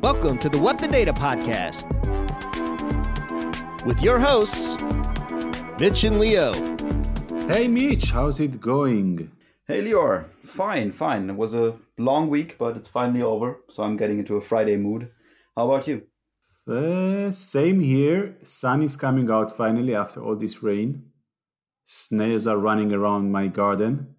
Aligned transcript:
Welcome 0.00 0.38
to 0.38 0.48
the 0.48 0.58
What 0.60 0.78
the 0.78 0.88
Data 0.90 1.12
podcast 1.12 1.84
with 3.84 4.02
your 4.02 4.18
hosts, 4.18 4.76
Mitch 5.80 6.04
and 6.04 6.16
Lior. 6.16 6.54
Hey 7.50 7.68
Mitch, 7.68 8.10
how's 8.10 8.40
it 8.40 8.60
going? 8.60 9.30
Hey 9.66 9.84
Lior, 9.84 10.24
fine, 10.44 10.92
fine. 10.92 11.30
It 11.30 11.36
was 11.36 11.54
a 11.54 11.76
long 11.98 12.28
week, 12.28 12.56
but 12.58 12.76
it's 12.76 12.88
finally 12.88 13.22
over, 13.22 13.60
so 13.68 13.82
I'm 13.82 13.96
getting 13.96 14.18
into 14.18 14.36
a 14.36 14.40
Friday 14.40 14.76
mood. 14.76 15.10
How 15.56 15.70
about 15.70 15.86
you? 15.86 16.02
Uh, 16.66 17.30
same 17.30 17.80
here. 17.80 18.36
Sun 18.42 18.82
is 18.82 18.96
coming 18.96 19.30
out 19.30 19.56
finally 19.56 19.94
after 19.94 20.22
all 20.22 20.36
this 20.36 20.62
rain. 20.62 21.07
Snails 21.90 22.46
are 22.46 22.58
running 22.58 22.92
around 22.92 23.32
my 23.32 23.46
garden. 23.46 24.14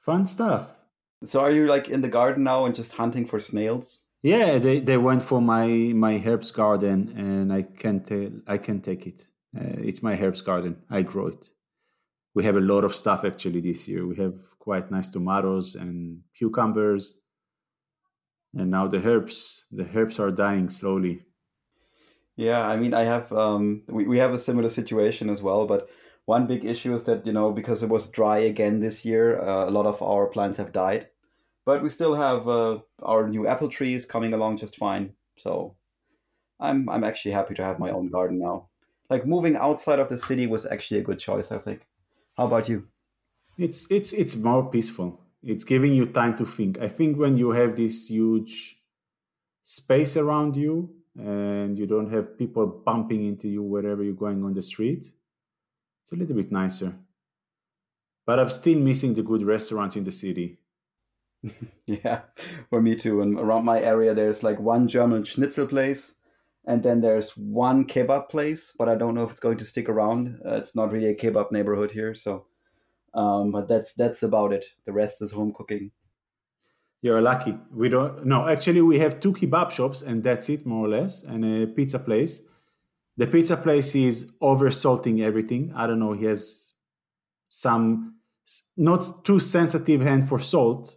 Fun 0.00 0.26
stuff. 0.26 0.70
So 1.24 1.40
are 1.40 1.50
you 1.50 1.66
like 1.66 1.90
in 1.90 2.00
the 2.00 2.08
garden 2.08 2.42
now 2.42 2.64
and 2.64 2.74
just 2.74 2.94
hunting 2.94 3.26
for 3.26 3.38
snails? 3.38 4.06
Yeah, 4.22 4.58
they, 4.58 4.80
they 4.80 4.96
went 4.96 5.22
for 5.22 5.42
my 5.42 5.66
my 5.94 6.22
herbs 6.24 6.50
garden, 6.50 7.12
and 7.14 7.52
I 7.52 7.62
can 7.64 8.00
tell 8.00 8.30
I 8.46 8.56
can 8.56 8.80
take 8.80 9.06
it. 9.06 9.26
Uh, 9.54 9.76
it's 9.88 10.02
my 10.02 10.18
herbs 10.18 10.40
garden. 10.40 10.76
I 10.88 11.02
grow 11.02 11.26
it. 11.26 11.50
We 12.34 12.44
have 12.44 12.56
a 12.56 12.60
lot 12.72 12.82
of 12.82 12.94
stuff 12.94 13.24
actually 13.26 13.60
this 13.60 13.86
year. 13.86 14.06
We 14.06 14.16
have 14.16 14.34
quite 14.58 14.90
nice 14.90 15.08
tomatoes 15.08 15.74
and 15.74 16.22
cucumbers, 16.34 17.20
and 18.54 18.70
now 18.70 18.86
the 18.86 19.06
herbs. 19.06 19.66
The 19.70 19.86
herbs 19.94 20.18
are 20.18 20.30
dying 20.30 20.70
slowly. 20.70 21.26
Yeah, 22.36 22.66
I 22.66 22.78
mean, 22.78 22.94
I 22.94 23.04
have 23.04 23.30
um, 23.34 23.82
we 23.86 24.06
we 24.06 24.16
have 24.16 24.32
a 24.32 24.38
similar 24.38 24.70
situation 24.70 25.28
as 25.28 25.42
well, 25.42 25.66
but 25.66 25.90
one 26.26 26.46
big 26.46 26.64
issue 26.64 26.94
is 26.94 27.04
that 27.04 27.26
you 27.26 27.32
know 27.32 27.52
because 27.52 27.82
it 27.82 27.88
was 27.88 28.10
dry 28.10 28.38
again 28.38 28.80
this 28.80 29.04
year, 29.04 29.40
uh, 29.40 29.68
a 29.68 29.70
lot 29.70 29.86
of 29.86 30.00
our 30.02 30.26
plants 30.26 30.58
have 30.58 30.72
died, 30.72 31.08
but 31.64 31.82
we 31.82 31.88
still 31.88 32.14
have 32.14 32.48
uh, 32.48 32.78
our 33.02 33.28
new 33.28 33.46
apple 33.46 33.68
trees 33.68 34.06
coming 34.06 34.32
along 34.32 34.58
just 34.58 34.76
fine. 34.76 35.14
So 35.36 35.76
I'm 36.60 36.88
I'm 36.88 37.04
actually 37.04 37.32
happy 37.32 37.54
to 37.54 37.64
have 37.64 37.78
my 37.78 37.90
own 37.90 38.08
garden 38.08 38.38
now. 38.38 38.68
Like 39.10 39.26
moving 39.26 39.56
outside 39.56 39.98
of 39.98 40.08
the 40.08 40.16
city 40.16 40.46
was 40.46 40.64
actually 40.64 41.00
a 41.00 41.04
good 41.04 41.18
choice, 41.18 41.52
I 41.52 41.58
think. 41.58 41.86
How 42.36 42.46
about 42.46 42.68
you? 42.68 42.88
It's 43.58 43.90
it's 43.90 44.12
it's 44.12 44.36
more 44.36 44.70
peaceful. 44.70 45.20
It's 45.42 45.64
giving 45.64 45.92
you 45.92 46.06
time 46.06 46.36
to 46.36 46.46
think. 46.46 46.78
I 46.78 46.88
think 46.88 47.18
when 47.18 47.36
you 47.36 47.50
have 47.50 47.76
this 47.76 48.08
huge 48.08 48.78
space 49.64 50.16
around 50.16 50.56
you 50.56 50.94
and 51.18 51.78
you 51.78 51.86
don't 51.86 52.10
have 52.10 52.38
people 52.38 52.66
bumping 52.66 53.26
into 53.26 53.48
you 53.48 53.62
wherever 53.62 54.02
you're 54.02 54.14
going 54.14 54.44
on 54.44 54.54
the 54.54 54.62
street, 54.62 55.12
it's 56.02 56.12
a 56.12 56.16
little 56.16 56.36
bit 56.36 56.52
nicer. 56.52 56.94
But 58.26 58.38
I'm 58.38 58.50
still 58.50 58.78
missing 58.78 59.14
the 59.14 59.22
good 59.22 59.42
restaurants 59.42 59.96
in 59.96 60.04
the 60.04 60.12
city. 60.12 60.58
yeah, 61.86 62.20
for 62.70 62.80
me 62.80 62.94
too. 62.94 63.20
And 63.22 63.38
around 63.38 63.64
my 63.64 63.80
area, 63.80 64.14
there's 64.14 64.42
like 64.42 64.60
one 64.60 64.86
German 64.88 65.24
schnitzel 65.24 65.66
place, 65.66 66.14
and 66.66 66.82
then 66.82 67.00
there's 67.00 67.36
one 67.36 67.84
kebab 67.84 68.28
place. 68.28 68.72
But 68.78 68.88
I 68.88 68.94
don't 68.94 69.14
know 69.14 69.24
if 69.24 69.32
it's 69.32 69.40
going 69.40 69.58
to 69.58 69.64
stick 69.64 69.88
around. 69.88 70.40
Uh, 70.46 70.54
it's 70.54 70.76
not 70.76 70.92
really 70.92 71.08
a 71.08 71.16
kebab 71.16 71.50
neighborhood 71.50 71.90
here, 71.90 72.14
so. 72.14 72.46
Um, 73.14 73.50
but 73.50 73.68
that's 73.68 73.92
that's 73.94 74.22
about 74.22 74.52
it. 74.52 74.66
The 74.86 74.92
rest 74.92 75.20
is 75.20 75.32
home 75.32 75.52
cooking. 75.52 75.90
You're 77.02 77.20
lucky. 77.20 77.58
We 77.74 77.88
don't. 77.88 78.24
No, 78.24 78.48
actually, 78.48 78.80
we 78.80 78.98
have 79.00 79.20
two 79.20 79.32
kebab 79.32 79.72
shops, 79.72 80.02
and 80.02 80.22
that's 80.22 80.48
it, 80.48 80.64
more 80.64 80.86
or 80.86 80.88
less, 80.88 81.24
and 81.24 81.44
a 81.44 81.66
pizza 81.66 81.98
place. 81.98 82.42
The 83.16 83.26
pizza 83.26 83.56
place 83.56 83.94
is 83.94 84.32
over 84.40 84.70
salting 84.70 85.22
everything. 85.22 85.72
I 85.74 85.86
don't 85.86 85.98
know. 85.98 86.12
He 86.12 86.24
has 86.26 86.72
some 87.48 88.16
not 88.76 89.24
too 89.24 89.38
sensitive 89.38 90.00
hand 90.00 90.28
for 90.28 90.40
salt, 90.40 90.96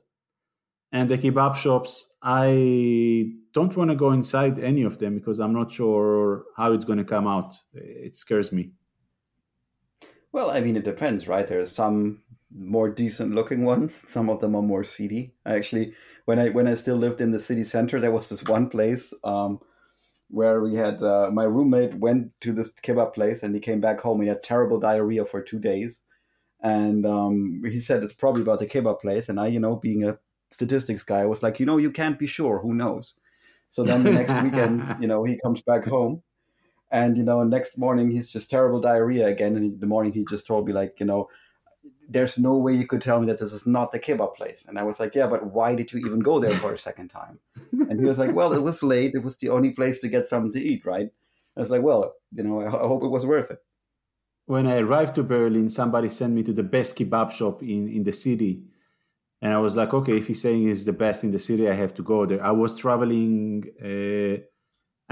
and 0.91 1.09
the 1.09 1.17
kebab 1.17 1.57
shops. 1.57 2.15
I 2.21 3.33
don't 3.53 3.75
want 3.75 3.89
to 3.91 3.95
go 3.95 4.11
inside 4.11 4.59
any 4.59 4.83
of 4.83 4.97
them 4.97 5.15
because 5.15 5.39
I'm 5.39 5.53
not 5.53 5.71
sure 5.71 6.45
how 6.55 6.73
it's 6.73 6.85
going 6.85 6.99
to 6.99 7.05
come 7.05 7.27
out. 7.27 7.53
It 7.73 8.15
scares 8.15 8.51
me. 8.51 8.71
Well, 10.31 10.51
I 10.51 10.59
mean, 10.59 10.75
it 10.75 10.83
depends, 10.83 11.27
right? 11.27 11.47
There 11.47 11.59
are 11.59 11.65
some 11.65 12.21
more 12.53 12.89
decent 12.89 13.35
looking 13.35 13.63
ones. 13.63 14.03
Some 14.07 14.29
of 14.29 14.39
them 14.39 14.55
are 14.55 14.61
more 14.61 14.83
seedy. 14.83 15.33
Actually, 15.45 15.93
when 16.25 16.39
I 16.39 16.49
when 16.49 16.67
I 16.67 16.75
still 16.75 16.97
lived 16.97 17.21
in 17.21 17.31
the 17.31 17.39
city 17.39 17.63
center, 17.63 17.99
there 17.99 18.11
was 18.11 18.29
this 18.29 18.43
one 18.43 18.69
place 18.69 19.13
um, 19.23 19.59
where 20.29 20.61
we 20.61 20.75
had 20.75 21.01
uh, 21.03 21.29
my 21.31 21.43
roommate 21.43 21.95
went 21.95 22.31
to 22.41 22.51
this 22.51 22.73
kebab 22.73 23.13
place 23.13 23.43
and 23.43 23.53
he 23.53 23.61
came 23.61 23.81
back 23.81 24.01
home. 24.01 24.21
He 24.21 24.27
had 24.27 24.43
terrible 24.43 24.79
diarrhea 24.79 25.25
for 25.25 25.41
two 25.41 25.59
days, 25.59 26.01
and 26.61 27.05
um, 27.05 27.61
he 27.65 27.79
said 27.79 28.03
it's 28.03 28.13
probably 28.13 28.41
about 28.41 28.59
the 28.59 28.67
kebab 28.67 29.01
place. 29.01 29.29
And 29.29 29.39
I, 29.39 29.47
you 29.47 29.59
know, 29.59 29.75
being 29.75 30.03
a 30.03 30.17
statistics 30.51 31.03
guy, 31.03 31.25
was 31.25 31.43
like, 31.43 31.59
you 31.59 31.65
know, 31.65 31.77
you 31.77 31.91
can't 31.91 32.19
be 32.19 32.27
sure. 32.27 32.59
Who 32.59 32.73
knows? 32.73 33.13
So 33.69 33.83
then 33.83 34.03
the 34.03 34.11
next 34.11 34.43
weekend, 34.43 34.95
you 35.01 35.07
know, 35.07 35.23
he 35.23 35.39
comes 35.43 35.61
back 35.61 35.85
home. 35.85 36.23
And 36.91 37.17
you 37.17 37.23
know, 37.23 37.43
next 37.43 37.77
morning 37.77 38.11
he's 38.11 38.31
just 38.31 38.49
terrible 38.49 38.79
diarrhea 38.79 39.27
again. 39.27 39.55
And 39.55 39.73
in 39.73 39.79
the 39.79 39.87
morning 39.87 40.13
he 40.13 40.23
just 40.25 40.47
told 40.47 40.67
me 40.67 40.73
like, 40.73 40.95
you 40.99 41.05
know, 41.05 41.29
there's 42.07 42.37
no 42.37 42.55
way 42.55 42.73
you 42.73 42.87
could 42.87 43.01
tell 43.01 43.19
me 43.19 43.27
that 43.27 43.39
this 43.39 43.53
is 43.53 43.65
not 43.65 43.91
the 43.91 43.99
kebab 43.99 44.35
place. 44.35 44.65
And 44.67 44.77
I 44.77 44.83
was 44.83 44.99
like, 44.99 45.15
yeah, 45.15 45.27
but 45.27 45.51
why 45.51 45.75
did 45.75 45.91
you 45.91 45.99
even 45.99 46.19
go 46.19 46.39
there 46.39 46.55
for 46.55 46.73
a 46.73 46.77
second 46.77 47.09
time? 47.09 47.39
And 47.89 47.99
he 47.99 48.05
was 48.05 48.17
like, 48.17 48.33
well, 48.33 48.53
it 48.53 48.61
was 48.61 48.83
late. 48.83 49.13
It 49.15 49.23
was 49.23 49.37
the 49.37 49.49
only 49.49 49.71
place 49.71 49.99
to 49.99 50.07
get 50.07 50.27
something 50.27 50.51
to 50.53 50.61
eat, 50.61 50.85
right? 50.85 51.09
I 51.55 51.59
was 51.59 51.71
like, 51.71 51.81
well, 51.81 52.13
you 52.31 52.43
know, 52.43 52.61
I, 52.61 52.69
hope 52.69 53.03
it 53.03 53.09
was 53.09 53.25
worth 53.25 53.51
it. 53.51 53.59
When 54.45 54.67
I 54.67 54.77
arrived 54.77 55.15
to 55.15 55.23
Berlin, 55.23 55.69
somebody 55.69 56.09
sent 56.09 56.33
me 56.33 56.43
to 56.43 56.53
the 56.53 56.63
best 56.63 56.95
kebab 56.97 57.31
shop 57.31 57.63
in, 57.63 57.89
in 57.89 58.03
the 58.03 58.11
city. 58.11 58.63
And 59.41 59.53
I 59.53 59.57
was 59.57 59.75
like, 59.75 59.93
okay, 59.93 60.17
if 60.17 60.27
he's 60.27 60.41
saying 60.41 60.69
it's 60.69 60.83
the 60.83 60.93
best 60.93 61.23
in 61.23 61.31
the 61.31 61.39
city, 61.39 61.69
I 61.69 61.73
have 61.73 61.93
to 61.95 62.03
go 62.03 62.25
there. 62.25 62.43
I 62.43 62.51
was 62.51 62.77
traveling, 62.77 63.63
uh, 63.81 64.41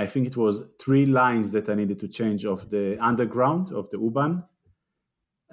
I 0.01 0.05
think 0.05 0.27
it 0.27 0.37
was 0.37 0.69
three 0.79 1.05
lines 1.05 1.51
that 1.51 1.69
I 1.69 1.75
needed 1.75 1.99
to 1.99 2.07
change 2.07 2.45
of 2.45 2.69
the 2.69 2.97
underground, 3.03 3.71
of 3.71 3.89
the 3.89 3.99
U-Bahn 3.99 4.43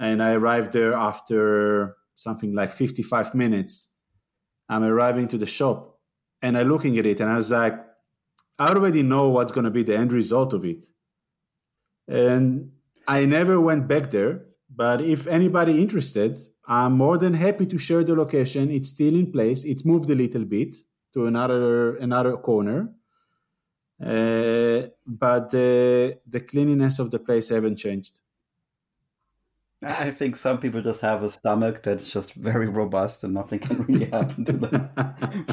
and 0.00 0.22
I 0.22 0.32
arrived 0.32 0.72
there 0.72 0.94
after 0.94 1.96
something 2.16 2.54
like 2.54 2.72
55 2.72 3.34
minutes. 3.34 3.88
I'm 4.68 4.82
arriving 4.82 5.28
to 5.28 5.38
the 5.38 5.46
shop 5.46 5.98
and 6.40 6.56
I'm 6.56 6.68
looking 6.68 6.98
at 6.98 7.04
it 7.04 7.20
and 7.20 7.30
I 7.30 7.36
was 7.36 7.50
like, 7.50 7.74
I 8.58 8.68
already 8.70 9.02
know 9.02 9.28
what's 9.28 9.52
going 9.52 9.64
to 9.64 9.70
be 9.70 9.82
the 9.82 9.96
end 9.96 10.12
result 10.12 10.54
of 10.54 10.64
it. 10.64 10.86
And 12.08 12.72
I 13.06 13.26
never 13.26 13.60
went 13.60 13.88
back 13.88 14.10
there, 14.10 14.46
but 14.74 15.02
if 15.02 15.26
anybody 15.26 15.82
interested, 15.82 16.38
I'm 16.66 16.92
more 16.92 17.18
than 17.18 17.34
happy 17.34 17.66
to 17.66 17.78
share 17.78 18.02
the 18.02 18.14
location. 18.14 18.70
It's 18.70 18.88
still 18.88 19.14
in 19.14 19.30
place. 19.30 19.64
It 19.64 19.84
moved 19.84 20.08
a 20.08 20.14
little 20.14 20.44
bit 20.44 20.76
to 21.14 21.26
another 21.26 21.96
another 21.96 22.36
corner. 22.36 22.92
Uh, 24.00 24.88
but 25.06 25.50
the 25.50 26.18
the 26.26 26.40
cleanliness 26.40 26.98
of 27.00 27.10
the 27.10 27.18
place 27.18 27.48
haven't 27.48 27.76
changed. 27.76 28.20
I 29.82 30.10
think 30.10 30.36
some 30.36 30.58
people 30.58 30.82
just 30.82 31.00
have 31.00 31.22
a 31.22 31.30
stomach 31.30 31.82
that's 31.82 32.12
just 32.12 32.34
very 32.34 32.68
robust 32.68 33.24
and 33.24 33.32
nothing 33.32 33.60
can 33.60 33.82
really 33.84 34.04
happen 34.12 34.44
to 34.44 34.52
them. 34.52 34.90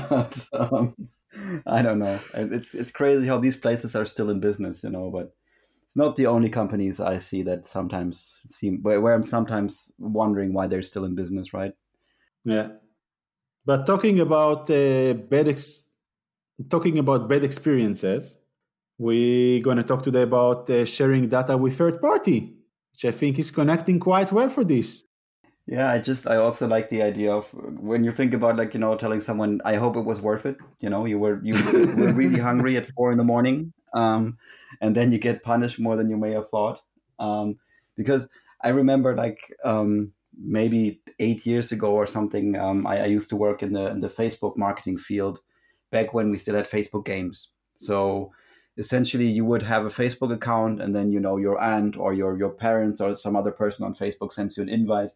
but 0.09 0.45
um, 0.53 0.95
I 1.65 1.81
don't 1.81 1.99
know. 1.99 2.19
It's 2.33 2.75
it's 2.75 2.91
crazy 2.91 3.25
how 3.25 3.37
these 3.37 3.55
places 3.55 3.95
are 3.95 4.05
still 4.05 4.29
in 4.29 4.41
business, 4.41 4.83
you 4.83 4.89
know. 4.89 5.09
But 5.09 5.33
it's 5.85 5.95
not 5.95 6.17
the 6.17 6.27
only 6.27 6.49
companies 6.49 6.99
I 6.99 7.19
see 7.19 7.41
that 7.43 7.67
sometimes 7.69 8.41
seem 8.49 8.81
where, 8.81 8.99
where 8.99 9.13
I'm 9.13 9.23
sometimes 9.23 9.91
wondering 9.97 10.51
why 10.51 10.67
they're 10.67 10.83
still 10.83 11.05
in 11.05 11.15
business, 11.15 11.53
right? 11.53 11.71
Yeah. 12.43 12.69
But 13.65 13.85
talking 13.85 14.19
about 14.19 14.69
uh, 14.69 15.13
bad 15.13 15.47
ex- 15.47 15.87
talking 16.69 16.99
about 16.99 17.29
bad 17.29 17.45
experiences, 17.45 18.39
we're 18.97 19.61
going 19.61 19.77
to 19.77 19.83
talk 19.83 20.03
today 20.03 20.23
about 20.23 20.69
uh, 20.69 20.83
sharing 20.83 21.29
data 21.29 21.55
with 21.55 21.77
third 21.77 22.01
party 22.01 22.56
which 22.97 23.13
I 23.13 23.15
think 23.15 23.37
is 23.37 23.51
connecting 23.51 23.99
quite 23.99 24.31
well 24.31 24.49
for 24.49 24.63
this. 24.63 25.05
Yeah, 25.67 25.91
I 25.91 25.99
just 25.99 26.25
I 26.25 26.37
also 26.37 26.67
like 26.67 26.89
the 26.89 27.03
idea 27.03 27.31
of 27.31 27.47
when 27.53 28.03
you 28.03 28.11
think 28.11 28.33
about 28.33 28.55
like 28.57 28.73
you 28.73 28.79
know 28.79 28.95
telling 28.95 29.21
someone 29.21 29.61
I 29.65 29.75
hope 29.75 29.95
it 29.97 30.05
was 30.05 30.19
worth 30.19 30.47
it. 30.47 30.57
You 30.79 30.89
know, 30.89 31.05
you 31.05 31.19
were 31.19 31.39
you 31.43 31.53
were 31.95 32.13
really 32.13 32.39
hungry 32.39 32.75
at 32.75 32.87
four 32.87 33.11
in 33.11 33.19
the 33.19 33.23
morning, 33.23 33.71
um, 33.93 34.37
and 34.81 34.95
then 34.95 35.11
you 35.11 35.19
get 35.19 35.43
punished 35.43 35.79
more 35.79 35.95
than 35.95 36.09
you 36.09 36.17
may 36.17 36.31
have 36.31 36.49
thought. 36.49 36.81
Um, 37.19 37.59
because 37.95 38.27
I 38.63 38.69
remember 38.69 39.15
like 39.15 39.39
um, 39.63 40.11
maybe 40.39 41.01
eight 41.19 41.45
years 41.45 41.71
ago 41.71 41.91
or 41.91 42.07
something, 42.07 42.55
um, 42.55 42.87
I, 42.87 43.01
I 43.01 43.05
used 43.05 43.29
to 43.29 43.35
work 43.35 43.61
in 43.61 43.73
the 43.73 43.91
in 43.91 43.99
the 43.99 44.09
Facebook 44.09 44.57
marketing 44.57 44.97
field 44.97 45.39
back 45.91 46.15
when 46.15 46.31
we 46.31 46.39
still 46.39 46.55
had 46.55 46.67
Facebook 46.67 47.05
games. 47.05 47.49
So 47.75 48.31
essentially 48.77 49.27
you 49.27 49.43
would 49.45 49.63
have 49.63 49.85
a 49.85 49.89
Facebook 49.89 50.33
account 50.33 50.81
and 50.81 50.95
then 50.95 51.11
you 51.11 51.19
know 51.19 51.37
your 51.37 51.59
aunt 51.59 51.97
or 51.97 52.13
your 52.13 52.37
your 52.37 52.49
parents 52.49 53.01
or 53.01 53.15
some 53.15 53.35
other 53.35 53.51
person 53.51 53.85
on 53.85 53.95
Facebook 53.95 54.31
sends 54.31 54.57
you 54.57 54.63
an 54.63 54.69
invite 54.69 55.11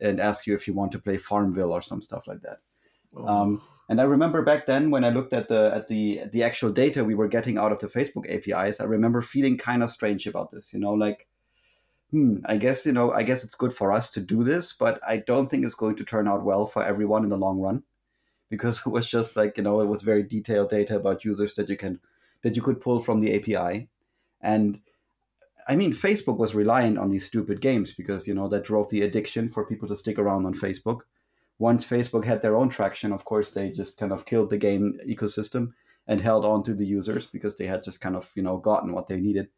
and 0.00 0.20
asks 0.20 0.46
you 0.46 0.54
if 0.54 0.66
you 0.66 0.74
want 0.74 0.92
to 0.92 0.98
play 0.98 1.16
Farmville 1.16 1.72
or 1.72 1.82
some 1.82 2.02
stuff 2.02 2.26
like 2.26 2.42
that. 2.42 2.58
Oh. 3.16 3.26
Um, 3.26 3.62
and 3.88 4.00
I 4.00 4.04
remember 4.04 4.42
back 4.42 4.66
then 4.66 4.90
when 4.90 5.04
I 5.04 5.10
looked 5.10 5.32
at 5.32 5.48
the 5.48 5.70
at 5.74 5.88
the 5.88 6.22
the 6.32 6.42
actual 6.42 6.70
data 6.70 7.04
we 7.04 7.14
were 7.14 7.28
getting 7.28 7.58
out 7.58 7.72
of 7.72 7.78
the 7.78 7.88
Facebook 7.88 8.26
APIs, 8.28 8.80
I 8.80 8.84
remember 8.84 9.22
feeling 9.22 9.56
kind 9.56 9.82
of 9.82 9.90
strange 9.90 10.26
about 10.26 10.50
this. 10.50 10.72
You 10.72 10.80
know, 10.80 10.92
like 10.92 11.28
hmm, 12.10 12.36
I 12.46 12.56
guess, 12.56 12.86
you 12.86 12.92
know, 12.92 13.12
I 13.12 13.22
guess 13.22 13.44
it's 13.44 13.54
good 13.54 13.72
for 13.72 13.92
us 13.92 14.10
to 14.10 14.20
do 14.20 14.44
this, 14.44 14.72
but 14.72 15.00
I 15.06 15.18
don't 15.18 15.48
think 15.48 15.64
it's 15.64 15.74
going 15.74 15.96
to 15.96 16.04
turn 16.04 16.28
out 16.28 16.44
well 16.44 16.66
for 16.66 16.84
everyone 16.84 17.24
in 17.24 17.30
the 17.30 17.36
long 17.36 17.60
run 17.60 17.82
because 18.48 18.82
it 18.86 18.90
was 18.90 19.06
just 19.08 19.36
like, 19.36 19.56
you 19.56 19.62
know, 19.62 19.80
it 19.80 19.86
was 19.86 20.02
very 20.02 20.22
detailed 20.22 20.70
data 20.70 20.96
about 20.96 21.24
users 21.24 21.54
that 21.54 21.68
you 21.68 21.76
can, 21.76 22.00
that 22.42 22.56
you 22.56 22.62
could 22.62 22.80
pull 22.80 23.00
from 23.00 23.20
the 23.20 23.34
API. 23.34 23.88
And 24.40 24.80
I 25.68 25.76
mean, 25.76 25.92
Facebook 25.92 26.38
was 26.38 26.54
reliant 26.54 26.98
on 26.98 27.08
these 27.08 27.26
stupid 27.26 27.60
games 27.60 27.92
because, 27.92 28.26
you 28.26 28.34
know, 28.34 28.48
that 28.48 28.64
drove 28.64 28.88
the 28.90 29.02
addiction 29.02 29.50
for 29.50 29.66
people 29.66 29.88
to 29.88 29.96
stick 29.96 30.18
around 30.18 30.46
on 30.46 30.54
Facebook. 30.54 31.00
Once 31.58 31.84
Facebook 31.84 32.24
had 32.24 32.42
their 32.42 32.56
own 32.56 32.68
traction, 32.68 33.12
of 33.12 33.24
course, 33.24 33.50
they 33.50 33.70
just 33.70 33.98
kind 33.98 34.12
of 34.12 34.26
killed 34.26 34.50
the 34.50 34.58
game 34.58 34.98
ecosystem 35.08 35.72
and 36.06 36.20
held 36.20 36.44
on 36.44 36.62
to 36.62 36.74
the 36.74 36.86
users 36.86 37.26
because 37.26 37.56
they 37.56 37.66
had 37.66 37.82
just 37.82 38.00
kind 38.00 38.14
of, 38.14 38.30
you 38.36 38.42
know, 38.42 38.58
gotten 38.58 38.92
what 38.92 39.06
they 39.06 39.16
needed. 39.16 39.48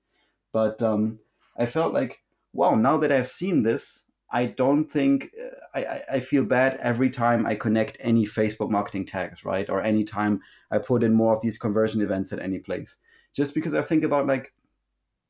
But 0.53 0.83
um, 0.83 1.19
I 1.59 1.67
felt 1.67 1.93
like 1.93 2.23
wow, 2.53 2.75
now 2.75 2.97
that 2.99 3.13
I've 3.13 3.29
seen 3.29 3.63
this, 3.63 4.05
I 4.31 4.47
don't 4.47 4.85
think 4.85 5.31
uh, 5.43 5.79
I, 5.79 6.03
I 6.17 6.21
feel 6.21 6.45
bad 6.45 6.79
every 6.83 7.11
time 7.11 7.47
I 7.47 7.55
connect 7.55 7.97
any 8.01 8.27
Facebook 8.27 8.71
marketing 8.71 9.07
tags, 9.07 9.45
right? 9.45 9.69
Or 9.71 9.83
any 9.83 10.05
time 10.05 10.41
I 10.71 10.79
put 10.79 11.03
in 11.03 11.15
more 11.15 11.35
of 11.35 11.41
these 11.41 11.59
conversion 11.59 12.03
events 12.03 12.33
at 12.33 12.41
any 12.41 12.59
place. 12.59 12.97
Just 13.33 13.55
because 13.55 13.75
I 13.75 13.83
think 13.83 14.05
about 14.05 14.27
like 14.27 14.53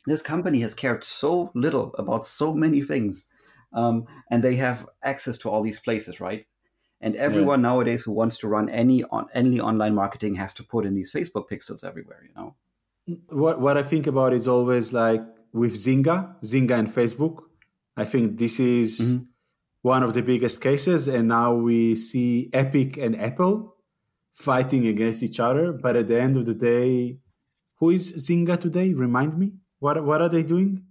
this 0.06 0.22
company 0.22 0.60
has 0.60 0.74
cared 0.74 1.04
so 1.04 1.50
little 1.54 1.94
about 1.98 2.26
so 2.26 2.54
many 2.54 2.80
things. 2.80 3.26
Um, 3.72 4.06
and 4.30 4.42
they 4.42 4.56
have 4.56 4.86
access 5.02 5.38
to 5.38 5.50
all 5.50 5.62
these 5.62 5.78
places, 5.78 6.20
right? 6.20 6.46
And 7.00 7.14
everyone 7.16 7.60
yeah. 7.60 7.68
nowadays 7.68 8.02
who 8.02 8.12
wants 8.12 8.38
to 8.38 8.48
run 8.48 8.68
any 8.70 9.04
on 9.04 9.26
any 9.32 9.60
online 9.60 9.94
marketing 9.94 10.34
has 10.36 10.52
to 10.54 10.64
put 10.64 10.84
in 10.84 10.94
these 10.94 11.12
Facebook 11.12 11.48
pixels 11.48 11.84
everywhere, 11.84 12.24
you 12.26 12.34
know. 12.34 12.54
What 13.28 13.60
what 13.60 13.76
I 13.76 13.82
think 13.82 14.06
about 14.06 14.32
is 14.32 14.48
always 14.48 14.92
like 14.92 15.22
with 15.52 15.74
Zynga, 15.74 16.34
Zynga 16.42 16.78
and 16.78 16.92
Facebook. 16.92 17.44
I 17.98 18.04
think 18.04 18.38
this 18.38 18.60
is 18.60 19.00
mm-hmm. 19.00 19.24
one 19.82 20.02
of 20.02 20.14
the 20.14 20.22
biggest 20.22 20.60
cases, 20.60 21.08
and 21.08 21.28
now 21.28 21.54
we 21.54 21.94
see 21.94 22.48
Epic 22.52 22.96
and 22.96 23.20
Apple 23.20 23.76
fighting 24.32 24.86
against 24.86 25.22
each 25.22 25.40
other. 25.40 25.72
But 25.72 25.96
at 25.96 26.08
the 26.08 26.20
end 26.20 26.36
of 26.36 26.46
the 26.46 26.54
day, 26.54 27.18
who 27.76 27.90
is 27.90 28.14
Zynga 28.14 28.60
today? 28.60 28.94
Remind 28.94 29.36
me. 29.36 29.54
What 29.80 30.04
what 30.04 30.22
are 30.22 30.28
they 30.28 30.42
doing? 30.42 30.84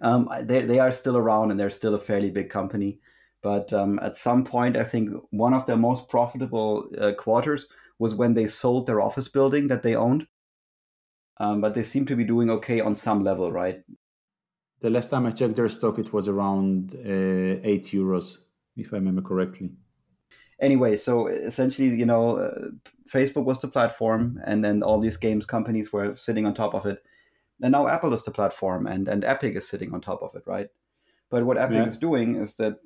Um, 0.00 0.30
they 0.42 0.62
they 0.62 0.78
are 0.78 0.92
still 0.92 1.16
around, 1.16 1.50
and 1.50 1.58
they're 1.58 1.78
still 1.80 1.94
a 1.94 2.00
fairly 2.00 2.30
big 2.30 2.48
company. 2.48 3.00
But 3.42 3.72
um, 3.72 3.98
at 4.00 4.16
some 4.16 4.44
point, 4.44 4.76
I 4.76 4.84
think 4.84 5.10
one 5.30 5.54
of 5.54 5.66
their 5.66 5.76
most 5.76 6.08
profitable 6.08 6.90
uh, 6.98 7.12
quarters 7.12 7.66
was 7.98 8.14
when 8.14 8.34
they 8.34 8.46
sold 8.46 8.86
their 8.86 9.00
office 9.00 9.28
building 9.28 9.68
that 9.68 9.82
they 9.82 9.94
owned 9.94 10.26
um, 11.40 11.62
but 11.62 11.74
they 11.74 11.82
seem 11.82 12.04
to 12.04 12.14
be 12.14 12.24
doing 12.24 12.50
okay 12.50 12.80
on 12.80 12.94
some 12.94 13.24
level, 13.24 13.50
right? 13.50 13.82
The 14.80 14.90
last 14.90 15.10
time 15.10 15.26
I 15.26 15.30
checked 15.30 15.56
their 15.56 15.68
stock, 15.68 15.98
it 15.98 16.12
was 16.12 16.28
around 16.28 16.94
uh, 16.94 17.60
eight 17.62 17.86
euros, 17.92 18.38
if 18.76 18.92
I 18.92 18.96
remember 18.96 19.22
correctly. 19.22 19.70
Anyway, 20.60 20.96
so 20.96 21.26
essentially, 21.26 21.88
you 21.88 22.06
know, 22.06 22.36
uh, 22.36 22.68
Facebook 23.10 23.44
was 23.44 23.60
the 23.60 23.68
platform, 23.68 24.40
and 24.44 24.64
then 24.64 24.82
all 24.82 25.00
these 25.00 25.16
games 25.16 25.46
companies 25.46 25.92
were 25.92 26.14
sitting 26.16 26.46
on 26.46 26.54
top 26.54 26.74
of 26.74 26.86
it. 26.86 27.02
And 27.62 27.72
now 27.72 27.88
Apple 27.88 28.14
is 28.14 28.24
the 28.24 28.30
platform, 28.30 28.86
and, 28.86 29.08
and 29.08 29.24
Epic 29.24 29.54
is 29.54 29.68
sitting 29.68 29.92
on 29.92 30.00
top 30.00 30.22
of 30.22 30.34
it, 30.34 30.42
right? 30.46 30.68
But 31.30 31.44
what 31.44 31.58
Epic 31.58 31.76
yeah. 31.76 31.86
is 31.86 31.96
doing 31.96 32.36
is 32.36 32.54
that 32.56 32.76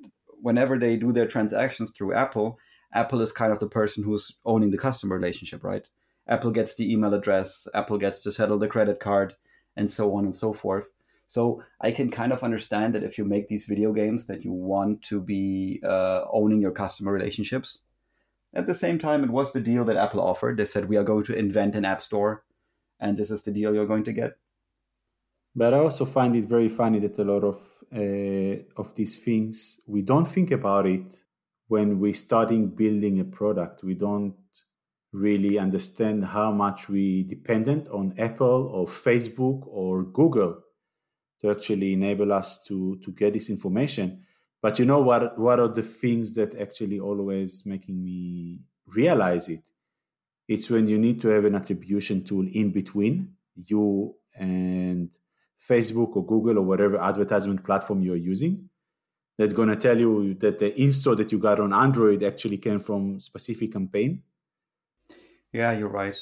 whenever 0.41 0.77
they 0.77 0.95
do 0.97 1.11
their 1.11 1.27
transactions 1.27 1.91
through 1.91 2.13
Apple, 2.13 2.59
Apple 2.93 3.21
is 3.21 3.31
kind 3.31 3.51
of 3.51 3.59
the 3.59 3.67
person 3.67 4.03
who's 4.03 4.37
owning 4.45 4.71
the 4.71 4.77
customer 4.77 5.15
relationship, 5.15 5.63
right? 5.63 5.87
Apple 6.27 6.51
gets 6.51 6.75
the 6.75 6.91
email 6.91 7.13
address, 7.13 7.67
Apple 7.73 7.97
gets 7.97 8.21
to 8.21 8.31
settle 8.31 8.57
the 8.57 8.67
credit 8.67 8.99
card, 8.99 9.35
and 9.75 9.89
so 9.89 10.15
on 10.15 10.23
and 10.23 10.33
so 10.33 10.53
forth. 10.53 10.85
So 11.27 11.63
I 11.81 11.91
can 11.91 12.11
kind 12.11 12.31
of 12.31 12.43
understand 12.43 12.93
that 12.93 13.03
if 13.03 13.17
you 13.17 13.25
make 13.25 13.47
these 13.47 13.65
video 13.65 13.91
games, 13.91 14.25
that 14.27 14.43
you 14.43 14.51
want 14.51 15.01
to 15.03 15.19
be 15.19 15.81
uh, 15.83 16.25
owning 16.31 16.61
your 16.61 16.71
customer 16.71 17.11
relationships. 17.11 17.79
At 18.53 18.67
the 18.67 18.73
same 18.73 18.99
time, 18.99 19.23
it 19.23 19.29
was 19.29 19.51
the 19.51 19.59
deal 19.59 19.83
that 19.85 19.97
Apple 19.97 20.21
offered. 20.21 20.57
They 20.57 20.65
said 20.65 20.87
we 20.87 20.97
are 20.97 21.03
going 21.03 21.25
to 21.25 21.35
invent 21.35 21.75
an 21.75 21.83
app 21.83 22.01
store, 22.01 22.43
and 22.99 23.17
this 23.17 23.31
is 23.31 23.43
the 23.43 23.51
deal 23.51 23.73
you're 23.73 23.87
going 23.87 24.05
to 24.05 24.13
get. 24.13 24.33
But 25.55 25.73
I 25.73 25.79
also 25.79 26.05
find 26.05 26.35
it 26.35 26.45
very 26.45 26.69
funny 26.69 26.99
that 26.99 27.17
a 27.17 27.23
lot 27.23 27.43
of 27.43 27.61
uh, 27.95 28.63
of 28.81 28.93
these 28.95 29.15
things 29.17 29.79
we 29.87 30.01
don't 30.01 30.25
think 30.25 30.51
about 30.51 30.85
it 30.85 31.17
when 31.67 31.99
we're 31.99 32.13
starting 32.13 32.69
building 32.69 33.19
a 33.19 33.25
product. 33.25 33.83
We 33.83 33.95
don't 33.95 34.35
really 35.11 35.57
understand 35.57 36.25
how 36.25 36.51
much 36.51 36.89
we 36.89 37.23
dependent 37.23 37.87
on 37.87 38.13
Apple 38.17 38.69
or 38.73 38.85
Facebook 38.85 39.65
or 39.67 40.03
Google 40.03 40.61
to 41.45 41.51
actually 41.51 41.93
enable 41.93 42.33
us 42.33 42.63
to 42.63 42.97
to 43.03 43.11
get 43.11 43.33
this 43.33 43.49
information. 43.49 44.23
But 44.61 44.79
you 44.79 44.85
know 44.85 45.01
what 45.01 45.37
what 45.37 45.59
are 45.59 45.67
the 45.67 45.83
things 45.83 46.33
that 46.33 46.59
actually 46.59 46.99
always 46.99 47.65
making 47.65 48.03
me 48.03 48.61
realize 48.87 49.49
it? 49.49 49.63
It's 50.47 50.69
when 50.69 50.87
you 50.87 50.97
need 50.97 51.21
to 51.21 51.29
have 51.29 51.45
an 51.45 51.55
attribution 51.55 52.23
tool 52.23 52.47
in 52.51 52.71
between 52.71 53.33
you 53.55 54.15
and 54.35 55.17
Facebook 55.69 56.15
or 56.15 56.25
Google 56.25 56.59
or 56.59 56.61
whatever 56.61 57.01
advertisement 57.01 57.63
platform 57.63 58.01
you're 58.01 58.15
using 58.15 58.69
that's 59.37 59.53
going 59.53 59.69
to 59.69 59.75
tell 59.75 59.97
you 59.97 60.33
that 60.35 60.59
the 60.59 60.79
install 60.79 61.15
that 61.15 61.31
you 61.31 61.39
got 61.39 61.59
on 61.59 61.73
Android 61.73 62.23
actually 62.23 62.57
came 62.57 62.79
from 62.79 63.19
specific 63.19 63.73
campaign 63.73 64.21
yeah, 65.55 65.71
you're 65.71 65.87
right. 65.87 66.17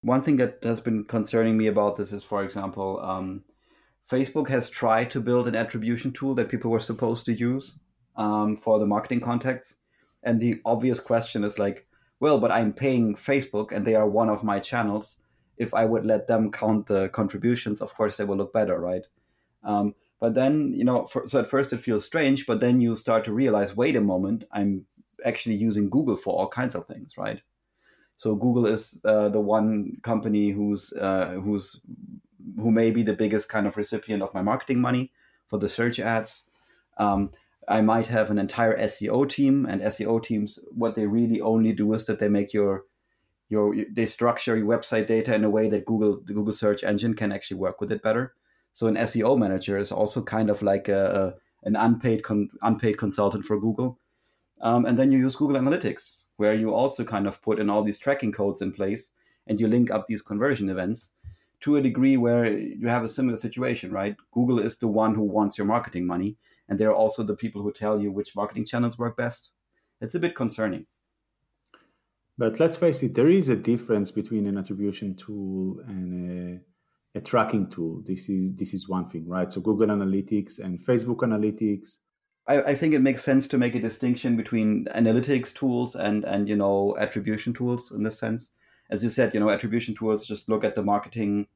One 0.00 0.22
thing 0.22 0.38
that 0.38 0.58
has 0.64 0.80
been 0.80 1.04
concerning 1.04 1.56
me 1.56 1.68
about 1.68 1.94
this 1.94 2.12
is, 2.12 2.24
for 2.24 2.42
example, 2.42 2.98
um, 3.00 3.44
Facebook 4.10 4.48
has 4.48 4.68
tried 4.68 5.10
to 5.10 5.20
build 5.20 5.48
an 5.48 5.54
attribution 5.54 6.12
tool 6.12 6.34
that 6.34 6.48
people 6.48 6.70
were 6.70 6.80
supposed 6.80 7.24
to 7.26 7.32
use 7.32 7.78
um, 8.16 8.56
for 8.56 8.78
the 8.78 8.86
marketing 8.86 9.20
contacts. 9.20 9.76
And 10.22 10.40
the 10.40 10.60
obvious 10.64 11.00
question 11.00 11.44
is 11.44 11.58
like, 11.58 11.86
well, 12.20 12.38
but 12.38 12.52
I'm 12.52 12.72
paying 12.72 13.14
Facebook 13.14 13.72
and 13.72 13.84
they 13.84 13.94
are 13.94 14.08
one 14.08 14.28
of 14.28 14.44
my 14.44 14.60
channels. 14.60 15.20
If 15.56 15.74
I 15.74 15.84
would 15.84 16.06
let 16.06 16.26
them 16.26 16.50
count 16.50 16.86
the 16.86 17.08
contributions, 17.08 17.80
of 17.80 17.94
course, 17.94 18.16
they 18.16 18.24
will 18.24 18.36
look 18.36 18.52
better, 18.52 18.78
right? 18.78 19.06
Um, 19.64 19.94
but 20.20 20.34
then, 20.34 20.72
you 20.72 20.84
know, 20.84 21.06
for, 21.06 21.26
so 21.26 21.40
at 21.40 21.48
first 21.48 21.72
it 21.72 21.80
feels 21.80 22.04
strange, 22.04 22.46
but 22.46 22.60
then 22.60 22.80
you 22.80 22.96
start 22.96 23.24
to 23.24 23.32
realize, 23.32 23.76
wait 23.76 23.96
a 23.96 24.00
moment, 24.00 24.44
I'm 24.52 24.86
actually 25.24 25.56
using 25.56 25.90
Google 25.90 26.16
for 26.16 26.32
all 26.38 26.48
kinds 26.48 26.74
of 26.74 26.86
things, 26.86 27.14
right? 27.16 27.40
So 28.16 28.36
Google 28.36 28.66
is 28.66 29.00
uh, 29.04 29.30
the 29.30 29.40
one 29.40 29.96
company 30.02 30.50
who's 30.50 30.92
uh, 30.92 31.40
who's 31.42 31.80
who 32.56 32.70
may 32.70 32.90
be 32.90 33.02
the 33.02 33.12
biggest 33.12 33.48
kind 33.48 33.66
of 33.66 33.76
recipient 33.76 34.22
of 34.22 34.34
my 34.34 34.42
marketing 34.42 34.80
money 34.80 35.12
for 35.46 35.58
the 35.58 35.68
search 35.68 36.00
ads. 36.00 36.44
Um, 36.98 37.30
I 37.68 37.80
might 37.80 38.08
have 38.08 38.30
an 38.30 38.38
entire 38.38 38.76
SEO 38.78 39.28
team, 39.28 39.66
and 39.66 39.80
SEO 39.82 40.22
teams, 40.22 40.58
what 40.70 40.94
they 40.96 41.06
really 41.06 41.40
only 41.40 41.72
do 41.72 41.92
is 41.92 42.06
that 42.06 42.18
they 42.18 42.28
make 42.28 42.52
your 42.52 42.84
your 43.48 43.74
they 43.92 44.06
structure 44.06 44.56
your 44.56 44.66
website 44.66 45.06
data 45.06 45.34
in 45.34 45.44
a 45.44 45.50
way 45.50 45.68
that 45.68 45.84
Google 45.84 46.20
the 46.24 46.32
Google 46.32 46.52
search 46.52 46.82
engine 46.82 47.14
can 47.14 47.32
actually 47.32 47.58
work 47.58 47.80
with 47.80 47.92
it 47.92 48.02
better. 48.02 48.34
So 48.72 48.86
an 48.86 48.96
SEO 48.96 49.38
manager 49.38 49.76
is 49.78 49.92
also 49.92 50.22
kind 50.22 50.48
of 50.48 50.62
like 50.62 50.88
a, 50.88 51.34
a 51.62 51.68
an 51.68 51.76
unpaid 51.76 52.24
con, 52.24 52.48
unpaid 52.62 52.98
consultant 52.98 53.44
for 53.44 53.60
Google. 53.60 53.98
Um, 54.62 54.86
and 54.86 54.98
then 54.98 55.12
you 55.12 55.18
use 55.18 55.36
Google 55.36 55.60
Analytics 55.60 56.24
where 56.36 56.54
you 56.54 56.74
also 56.74 57.04
kind 57.04 57.26
of 57.26 57.42
put 57.42 57.60
in 57.60 57.70
all 57.70 57.82
these 57.82 57.98
tracking 57.98 58.32
codes 58.32 58.62
in 58.62 58.72
place 58.72 59.12
and 59.46 59.60
you 59.60 59.68
link 59.68 59.90
up 59.90 60.06
these 60.06 60.22
conversion 60.22 60.68
events 60.70 61.10
to 61.62 61.76
a 61.76 61.82
degree 61.82 62.16
where 62.16 62.46
you 62.46 62.88
have 62.88 63.04
a 63.04 63.08
similar 63.08 63.36
situation, 63.36 63.92
right? 63.92 64.16
Google 64.32 64.58
is 64.58 64.78
the 64.78 64.88
one 64.88 65.14
who 65.14 65.22
wants 65.22 65.56
your 65.56 65.66
marketing 65.66 66.06
money, 66.06 66.36
and 66.68 66.78
they're 66.78 66.94
also 66.94 67.22
the 67.22 67.36
people 67.36 67.62
who 67.62 67.72
tell 67.72 68.00
you 68.00 68.12
which 68.12 68.36
marketing 68.36 68.66
channels 68.66 68.98
work 68.98 69.16
best. 69.16 69.50
It's 70.00 70.14
a 70.14 70.20
bit 70.20 70.34
concerning. 70.34 70.86
But 72.38 72.58
let's 72.58 72.76
face 72.76 73.02
it, 73.02 73.14
there 73.14 73.28
is 73.28 73.48
a 73.48 73.56
difference 73.56 74.10
between 74.10 74.46
an 74.46 74.58
attribution 74.58 75.14
tool 75.14 75.80
and 75.86 76.60
a, 77.14 77.18
a 77.18 77.20
tracking 77.20 77.68
tool. 77.70 78.02
This 78.04 78.28
is 78.28 78.56
this 78.56 78.74
is 78.74 78.88
one 78.88 79.08
thing, 79.08 79.28
right? 79.28 79.52
So 79.52 79.60
Google 79.60 79.88
Analytics 79.88 80.58
and 80.58 80.84
Facebook 80.84 81.18
Analytics 81.18 81.98
I, 82.46 82.62
I, 82.62 82.74
think 82.74 82.92
it 82.94 83.00
makes 83.00 83.22
sense 83.22 83.46
to 83.48 83.58
make 83.58 83.74
a 83.74 83.80
distinction 83.80 84.36
between 84.36 84.86
analytics 84.86 85.54
tools 85.54 85.94
and 85.94 86.24
and 86.24 86.48
you 86.48 86.56
know 86.56 86.96
attribution 86.98 87.52
tools 87.52 87.92
in 87.92 88.02
this 88.02 88.18
sense. 88.18 88.50
As 88.92 89.02
you 89.02 89.08
said, 89.08 89.32
you 89.32 89.40
know, 89.40 89.48
attribution 89.48 89.94
tools 89.94 90.26
just 90.26 90.50
look 90.50 90.64
at 90.64 90.74
the 90.74 90.82
marketing, 90.82 91.46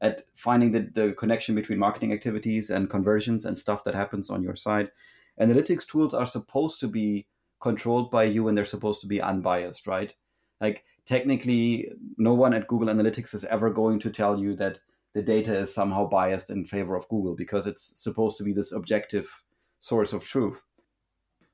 at 0.00 0.26
finding 0.32 0.70
the, 0.70 0.88
the 0.94 1.12
connection 1.14 1.56
between 1.56 1.76
marketing 1.80 2.12
activities 2.12 2.70
and 2.70 2.88
conversions 2.88 3.44
and 3.44 3.58
stuff 3.58 3.82
that 3.82 3.96
happens 3.96 4.30
on 4.30 4.44
your 4.44 4.54
side. 4.54 4.92
Analytics 5.40 5.88
tools 5.88 6.14
are 6.14 6.24
supposed 6.24 6.78
to 6.78 6.86
be 6.86 7.26
controlled 7.60 8.12
by 8.12 8.22
you 8.22 8.46
and 8.46 8.56
they're 8.56 8.64
supposed 8.64 9.00
to 9.00 9.08
be 9.08 9.20
unbiased, 9.20 9.88
right? 9.88 10.14
Like 10.60 10.84
technically, 11.04 11.90
no 12.16 12.32
one 12.32 12.54
at 12.54 12.68
Google 12.68 12.94
Analytics 12.94 13.34
is 13.34 13.44
ever 13.44 13.70
going 13.70 13.98
to 13.98 14.10
tell 14.10 14.38
you 14.38 14.54
that 14.54 14.78
the 15.14 15.22
data 15.22 15.56
is 15.56 15.74
somehow 15.74 16.08
biased 16.08 16.50
in 16.50 16.64
favor 16.64 16.94
of 16.94 17.08
Google 17.08 17.34
because 17.34 17.66
it's 17.66 17.92
supposed 18.00 18.36
to 18.38 18.44
be 18.44 18.52
this 18.52 18.70
objective 18.70 19.42
source 19.80 20.12
of 20.12 20.22
truth. 20.22 20.62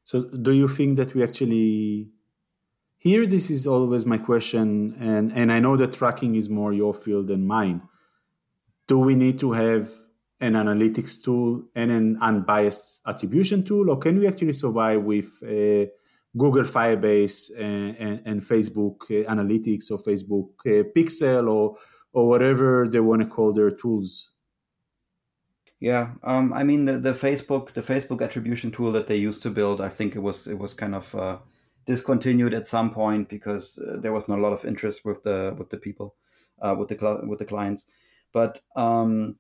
So, 0.04 0.25
do 0.25 0.52
you 0.52 0.68
think 0.68 0.97
that 0.99 1.14
we 1.14 1.23
actually 1.23 2.11
here? 3.00 3.26
This 3.26 3.50
is 3.50 3.66
always 3.66 4.04
my 4.07 4.19
question, 4.19 4.95
and 5.00 5.33
and 5.33 5.50
I 5.50 5.59
know 5.59 5.76
that 5.76 5.95
tracking 5.95 6.37
is 6.37 6.49
more 6.49 6.73
your 6.73 6.95
field 6.95 7.26
than 7.28 7.47
mine. 7.47 7.83
Do 8.87 8.99
we 8.99 9.14
need 9.14 9.40
to 9.40 9.52
have 9.52 9.90
an 10.40 10.52
analytics 10.52 11.23
tool 11.23 11.62
and 11.75 11.90
an 11.90 12.19
unbiased 12.21 13.00
attribution 13.07 13.64
tool, 13.64 13.90
or 13.90 13.99
can 13.99 14.19
we 14.19 14.26
actually 14.26 14.52
survive 14.52 15.02
with 15.02 15.30
uh, 15.42 15.87
Google 16.37 16.64
Firebase 16.64 17.50
and, 17.59 17.97
and, 17.97 18.23
and 18.25 18.42
Facebook 18.42 18.97
uh, 19.11 19.28
Analytics 19.35 19.90
or 19.90 19.99
Facebook 19.99 20.50
uh, 20.66 20.85
Pixel 20.95 21.50
or 21.50 21.76
or 22.12 22.28
whatever 22.28 22.87
they 22.87 23.00
want 23.00 23.23
to 23.23 23.28
call 23.28 23.52
their 23.52 23.71
tools? 23.71 24.30
Yeah, 25.80 26.11
um, 26.23 26.52
I 26.52 26.64
mean 26.64 26.85
the, 26.85 26.99
the 26.99 27.14
Facebook 27.14 27.73
the 27.73 27.83
Facebook 27.83 28.21
attribution 28.23 28.71
tool 28.71 28.92
that 28.92 29.07
they 29.07 29.16
used 29.16 29.42
to 29.45 29.50
build, 29.50 29.80
I 29.80 29.88
think 29.88 30.16
it 30.16 30.21
was 30.21 30.47
it 30.47 30.59
was 30.59 30.75
kind 30.75 30.95
of 30.95 31.14
uh, 31.14 31.38
discontinued 31.87 32.54
at 32.54 32.66
some 32.66 32.92
point 32.92 33.28
because 33.28 33.78
uh, 33.78 33.96
there 33.99 34.12
was 34.12 34.28
not 34.28 34.38
a 34.38 34.42
lot 34.42 34.52
of 34.52 34.64
interest 34.64 35.04
with 35.04 35.22
the 35.22 35.54
with 35.58 35.70
the 35.70 35.78
people, 35.78 36.14
uh, 36.62 36.75
with 36.78 36.88
the 36.88 37.25
with 37.26 37.38
the 37.38 37.44
clients. 37.44 37.90
But 38.32 38.60
um, 38.76 39.37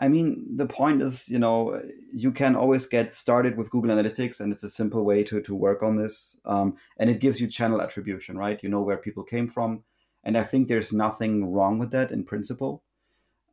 I 0.00 0.08
mean, 0.08 0.56
the 0.56 0.66
point 0.66 1.02
is, 1.02 1.28
you 1.28 1.38
know, 1.38 1.80
you 2.12 2.32
can 2.32 2.56
always 2.56 2.86
get 2.86 3.14
started 3.14 3.56
with 3.56 3.70
Google 3.70 3.94
Analytics, 3.94 4.40
and 4.40 4.52
it's 4.52 4.64
a 4.64 4.68
simple 4.68 5.04
way 5.04 5.22
to 5.24 5.40
to 5.40 5.54
work 5.54 5.82
on 5.82 5.96
this. 5.96 6.38
Um, 6.44 6.76
and 6.98 7.08
it 7.08 7.20
gives 7.20 7.40
you 7.40 7.46
channel 7.46 7.80
attribution, 7.80 8.36
right? 8.36 8.62
You 8.62 8.68
know 8.68 8.82
where 8.82 8.96
people 8.96 9.22
came 9.22 9.48
from, 9.48 9.84
and 10.24 10.36
I 10.36 10.44
think 10.44 10.68
there's 10.68 10.92
nothing 10.92 11.52
wrong 11.52 11.78
with 11.78 11.90
that 11.92 12.10
in 12.10 12.24
principle. 12.24 12.82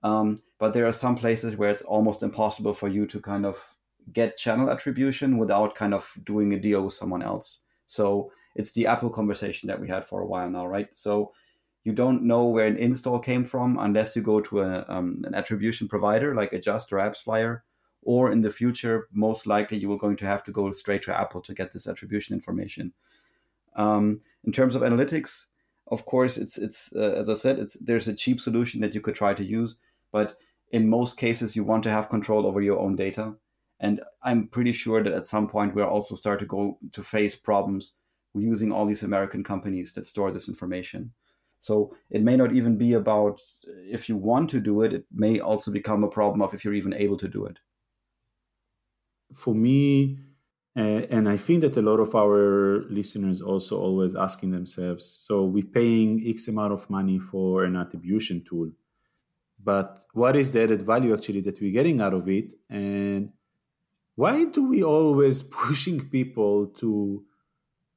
Um, 0.03 0.41
but 0.57 0.73
there 0.73 0.87
are 0.87 0.93
some 0.93 1.15
places 1.15 1.55
where 1.55 1.69
it's 1.69 1.83
almost 1.83 2.23
impossible 2.23 2.73
for 2.73 2.87
you 2.87 3.05
to 3.07 3.19
kind 3.19 3.45
of 3.45 3.63
get 4.13 4.37
channel 4.37 4.69
attribution 4.69 5.37
without 5.37 5.75
kind 5.75 5.93
of 5.93 6.11
doing 6.23 6.53
a 6.53 6.59
deal 6.59 6.83
with 6.83 6.93
someone 6.93 7.21
else. 7.21 7.59
So 7.91 8.31
it's 8.55 8.71
the 8.71 8.87
Apple 8.87 9.09
conversation 9.09 9.67
that 9.67 9.79
we 9.79 9.87
had 9.87 10.05
for 10.05 10.21
a 10.21 10.25
while 10.25 10.49
now, 10.49 10.65
right? 10.65 10.93
So 10.95 11.33
you 11.83 11.93
don't 11.93 12.23
know 12.23 12.45
where 12.45 12.67
an 12.67 12.77
install 12.77 13.19
came 13.19 13.43
from 13.43 13.77
unless 13.79 14.15
you 14.15 14.21
go 14.21 14.39
to 14.41 14.61
a, 14.61 14.85
um, 14.87 15.23
an 15.25 15.33
attribution 15.35 15.87
provider 15.87 16.33
like 16.35 16.53
Adjust 16.53 16.93
or 16.93 16.97
AppsFlyer. 16.97 17.61
Or 18.03 18.31
in 18.31 18.41
the 18.41 18.49
future, 18.49 19.07
most 19.11 19.45
likely 19.45 19.77
you 19.77 19.91
are 19.93 19.97
going 19.97 20.17
to 20.17 20.25
have 20.25 20.43
to 20.45 20.51
go 20.51 20.71
straight 20.71 21.03
to 21.03 21.19
Apple 21.19 21.41
to 21.41 21.53
get 21.53 21.71
this 21.71 21.87
attribution 21.87 22.35
information. 22.35 22.93
Um, 23.75 24.21
in 24.43 24.51
terms 24.51 24.73
of 24.73 24.81
analytics, 24.81 25.45
of 25.87 26.05
course, 26.05 26.37
it's 26.37 26.57
it's 26.57 26.95
uh, 26.95 27.13
as 27.21 27.29
I 27.29 27.35
said, 27.35 27.59
it's 27.59 27.75
there's 27.75 28.07
a 28.07 28.15
cheap 28.15 28.39
solution 28.39 28.81
that 28.81 28.95
you 28.95 29.01
could 29.01 29.13
try 29.13 29.35
to 29.35 29.43
use, 29.43 29.75
but 30.11 30.37
in 30.71 30.89
most 30.89 31.17
cases, 31.17 31.55
you 31.55 31.63
want 31.63 31.83
to 31.83 31.91
have 31.91 32.09
control 32.09 32.47
over 32.47 32.61
your 32.61 32.79
own 32.79 32.95
data. 32.95 33.35
And 33.81 33.99
I'm 34.23 34.47
pretty 34.47 34.71
sure 34.71 35.03
that 35.03 35.11
at 35.11 35.25
some 35.25 35.47
point 35.47 35.73
we'll 35.73 35.85
also 35.85 36.15
start 36.15 36.39
to 36.39 36.45
go 36.45 36.77
to 36.93 37.03
face 37.03 37.35
problems 37.35 37.95
using 38.35 38.71
all 38.71 38.85
these 38.85 39.03
American 39.03 39.43
companies 39.43 39.93
that 39.93 40.07
store 40.07 40.31
this 40.31 40.47
information. 40.47 41.11
So 41.59 41.95
it 42.09 42.23
may 42.23 42.37
not 42.37 42.53
even 42.53 42.77
be 42.77 42.93
about 42.93 43.41
if 43.65 44.07
you 44.07 44.15
want 44.15 44.51
to 44.51 44.59
do 44.59 44.83
it, 44.83 44.93
it 44.93 45.05
may 45.11 45.39
also 45.39 45.71
become 45.71 46.03
a 46.03 46.09
problem 46.09 46.41
of 46.41 46.53
if 46.53 46.63
you're 46.63 46.75
even 46.75 46.93
able 46.93 47.17
to 47.17 47.27
do 47.27 47.45
it. 47.45 47.57
For 49.33 49.53
me, 49.53 50.19
uh, 50.77 51.05
and 51.09 51.27
I 51.27 51.37
think 51.37 51.61
that 51.61 51.75
a 51.77 51.81
lot 51.81 51.99
of 51.99 52.15
our 52.15 52.83
listeners 52.89 53.41
also 53.41 53.79
always 53.79 54.15
asking 54.15 54.51
themselves, 54.51 55.05
so 55.05 55.43
we're 55.43 55.63
paying 55.63 56.23
X 56.25 56.47
amount 56.47 56.73
of 56.73 56.89
money 56.89 57.19
for 57.19 57.63
an 57.63 57.75
attribution 57.75 58.43
tool, 58.47 58.71
but 59.63 60.05
what 60.13 60.35
is 60.35 60.51
the 60.51 60.63
added 60.63 60.83
value 60.83 61.13
actually 61.13 61.41
that 61.41 61.59
we're 61.59 61.73
getting 61.73 61.99
out 62.01 62.13
of 62.13 62.27
it? 62.29 62.53
And 62.69 63.31
why 64.15 64.45
do 64.45 64.67
we 64.67 64.83
always 64.83 65.43
pushing 65.63 66.09
people 66.09 66.67
to 66.67 67.23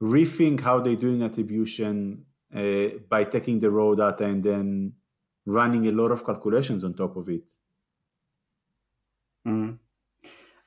rethink 0.03 0.61
how 0.61 0.81
they're 0.81 0.97
doing 0.97 1.23
attribution 1.23 2.25
uh, 2.55 2.89
by 3.09 3.25
taking 3.25 3.59
the 3.61 3.71
raw 3.71 3.95
data 3.95 4.25
and 4.25 4.43
then 4.45 4.93
running 5.47 5.87
a 5.87 5.93
lot 5.93 6.11
of 6.11 6.25
calculations 6.25 6.85
on 6.85 6.95
top 6.95 7.17
of 7.17 7.29
it. 7.29 7.51
Mm. 9.47 9.79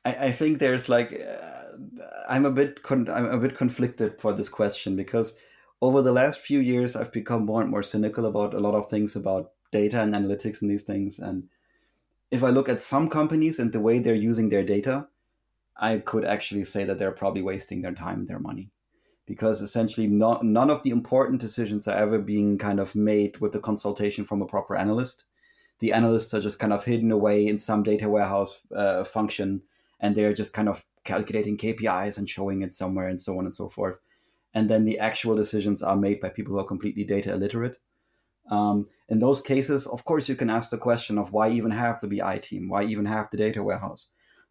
I, 0.06 0.14
I, 0.28 0.32
think 0.32 0.60
there's 0.60 0.88
like 0.88 1.20
uh, 1.20 2.04
I'm 2.30 2.46
a 2.46 2.52
bit 2.52 2.84
con- 2.84 3.10
I'm 3.10 3.26
a 3.26 3.38
bit 3.40 3.58
conflicted 3.58 4.20
for 4.20 4.34
this 4.34 4.50
question 4.50 4.96
because 4.96 5.34
over 5.82 6.02
the 6.02 6.12
last 6.12 6.40
few 6.40 6.60
years 6.60 6.96
I've 6.96 7.12
become 7.12 7.46
more 7.46 7.62
and 7.62 7.72
more 7.72 7.82
cynical 7.82 8.28
about 8.28 8.54
a 8.54 8.60
lot 8.60 8.76
of 8.76 8.90
things 8.90 9.16
about 9.16 9.52
data 9.72 10.02
and 10.02 10.14
analytics 10.14 10.62
and 10.62 10.70
these 10.70 10.84
things 10.84 11.18
and 11.18 11.44
if 12.30 12.44
I 12.44 12.50
look 12.50 12.70
at 12.70 12.82
some 12.82 13.10
companies 13.10 13.58
and 13.58 13.72
the 13.72 13.80
way 13.80 14.00
they're 14.00 14.14
using 14.14 14.50
their 14.50 14.64
data, 14.64 15.08
I 15.80 16.00
could 16.00 16.26
actually 16.26 16.64
say 16.64 16.84
that 16.86 16.98
they're 16.98 17.12
probably 17.12 17.42
wasting 17.42 17.82
their 17.82 17.94
time 17.94 18.20
and 18.20 18.28
their 18.28 18.40
money 18.40 18.72
because 19.28 19.62
essentially 19.62 20.08
not, 20.08 20.44
none 20.44 20.72
of 20.72 20.82
the 20.82 20.90
important 20.90 21.42
decisions 21.42 21.88
are 21.88 21.98
ever 21.98 22.18
being 22.18 22.58
kind 22.58 22.80
of 22.80 22.96
made 22.96 23.38
with 23.40 23.52
the 23.52 23.60
consultation 23.60 24.26
from 24.26 24.42
a 24.42 24.48
proper 24.48 24.76
analyst. 24.76 25.26
The 25.80 25.94
analysts 25.94 26.34
are 26.34 26.42
just 26.42 26.60
kind 26.60 26.74
of 26.74 26.84
hidden 26.84 27.12
away 27.12 27.46
in 27.46 27.58
some 27.58 27.84
data 27.84 28.10
warehouse 28.10 28.66
uh, 28.76 29.04
function, 29.04 29.62
and 30.00 30.16
they're 30.16 30.34
just 30.34 30.54
kind 30.54 30.70
of 30.70 30.84
calculating 31.04 31.58
KPIs 31.58 32.18
and 32.18 32.28
showing 32.28 32.62
it 32.62 32.74
somewhere, 32.74 33.10
and 33.10 33.20
so 33.20 33.38
on 33.38 33.46
and 33.46 33.54
so 33.54 33.70
forth. 33.70 34.00
And 34.54 34.70
then 34.70 34.86
the 34.86 34.98
actual 34.98 35.36
decisions 35.36 35.84
are 35.84 35.96
made 35.96 36.22
by 36.22 36.30
people 36.30 36.54
who 36.54 36.60
are 36.60 36.66
completely 36.66 37.04
data 37.04 37.34
illiterate. 37.34 37.78
Um, 38.50 38.88
in 39.10 39.20
those 39.20 39.42
cases, 39.42 39.86
of 39.88 40.06
course, 40.06 40.30
you 40.30 40.36
can 40.36 40.50
ask 40.50 40.70
the 40.70 40.78
question 40.78 41.18
of 41.18 41.34
why 41.34 41.50
even 41.50 41.72
have 41.72 42.00
the 42.00 42.08
BI 42.08 42.38
team? 42.40 42.70
Why 42.70 42.84
even 42.84 43.06
have 43.06 43.30
the 43.30 43.38
data 43.38 43.62
warehouse? 43.62 44.08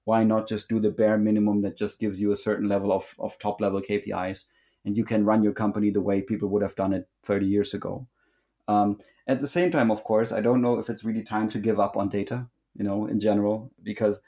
Why 0.06 0.22
not 0.22 0.46
just 0.46 0.68
do 0.68 0.78
the 0.78 0.92
bare 0.92 1.18
minimum 1.18 1.62
that 1.62 1.76
just 1.76 1.98
gives 1.98 2.20
you 2.20 2.30
a 2.30 2.36
certain 2.36 2.68
level 2.68 2.92
of, 2.92 3.12
of 3.18 3.36
top 3.40 3.60
level 3.60 3.82
KPIs 3.82 4.44
and 4.84 4.96
you 4.96 5.04
can 5.04 5.24
run 5.24 5.42
your 5.42 5.52
company 5.52 5.90
the 5.90 6.00
way 6.00 6.22
people 6.22 6.48
would 6.48 6.62
have 6.62 6.76
done 6.76 6.92
it 6.92 7.08
30 7.24 7.44
years 7.44 7.74
ago. 7.74 8.06
Um, 8.68 9.00
at 9.26 9.40
the 9.40 9.48
same 9.48 9.72
time, 9.72 9.90
of 9.90 10.04
course, 10.04 10.30
I 10.30 10.40
don't 10.40 10.62
know 10.62 10.78
if 10.78 10.88
it's 10.88 11.02
really 11.02 11.24
time 11.24 11.48
to 11.50 11.58
give 11.58 11.80
up 11.80 11.96
on 11.96 12.08
data, 12.08 12.46
you 12.76 12.84
know, 12.84 13.06
in 13.06 13.18
general, 13.18 13.72
because 13.82 14.20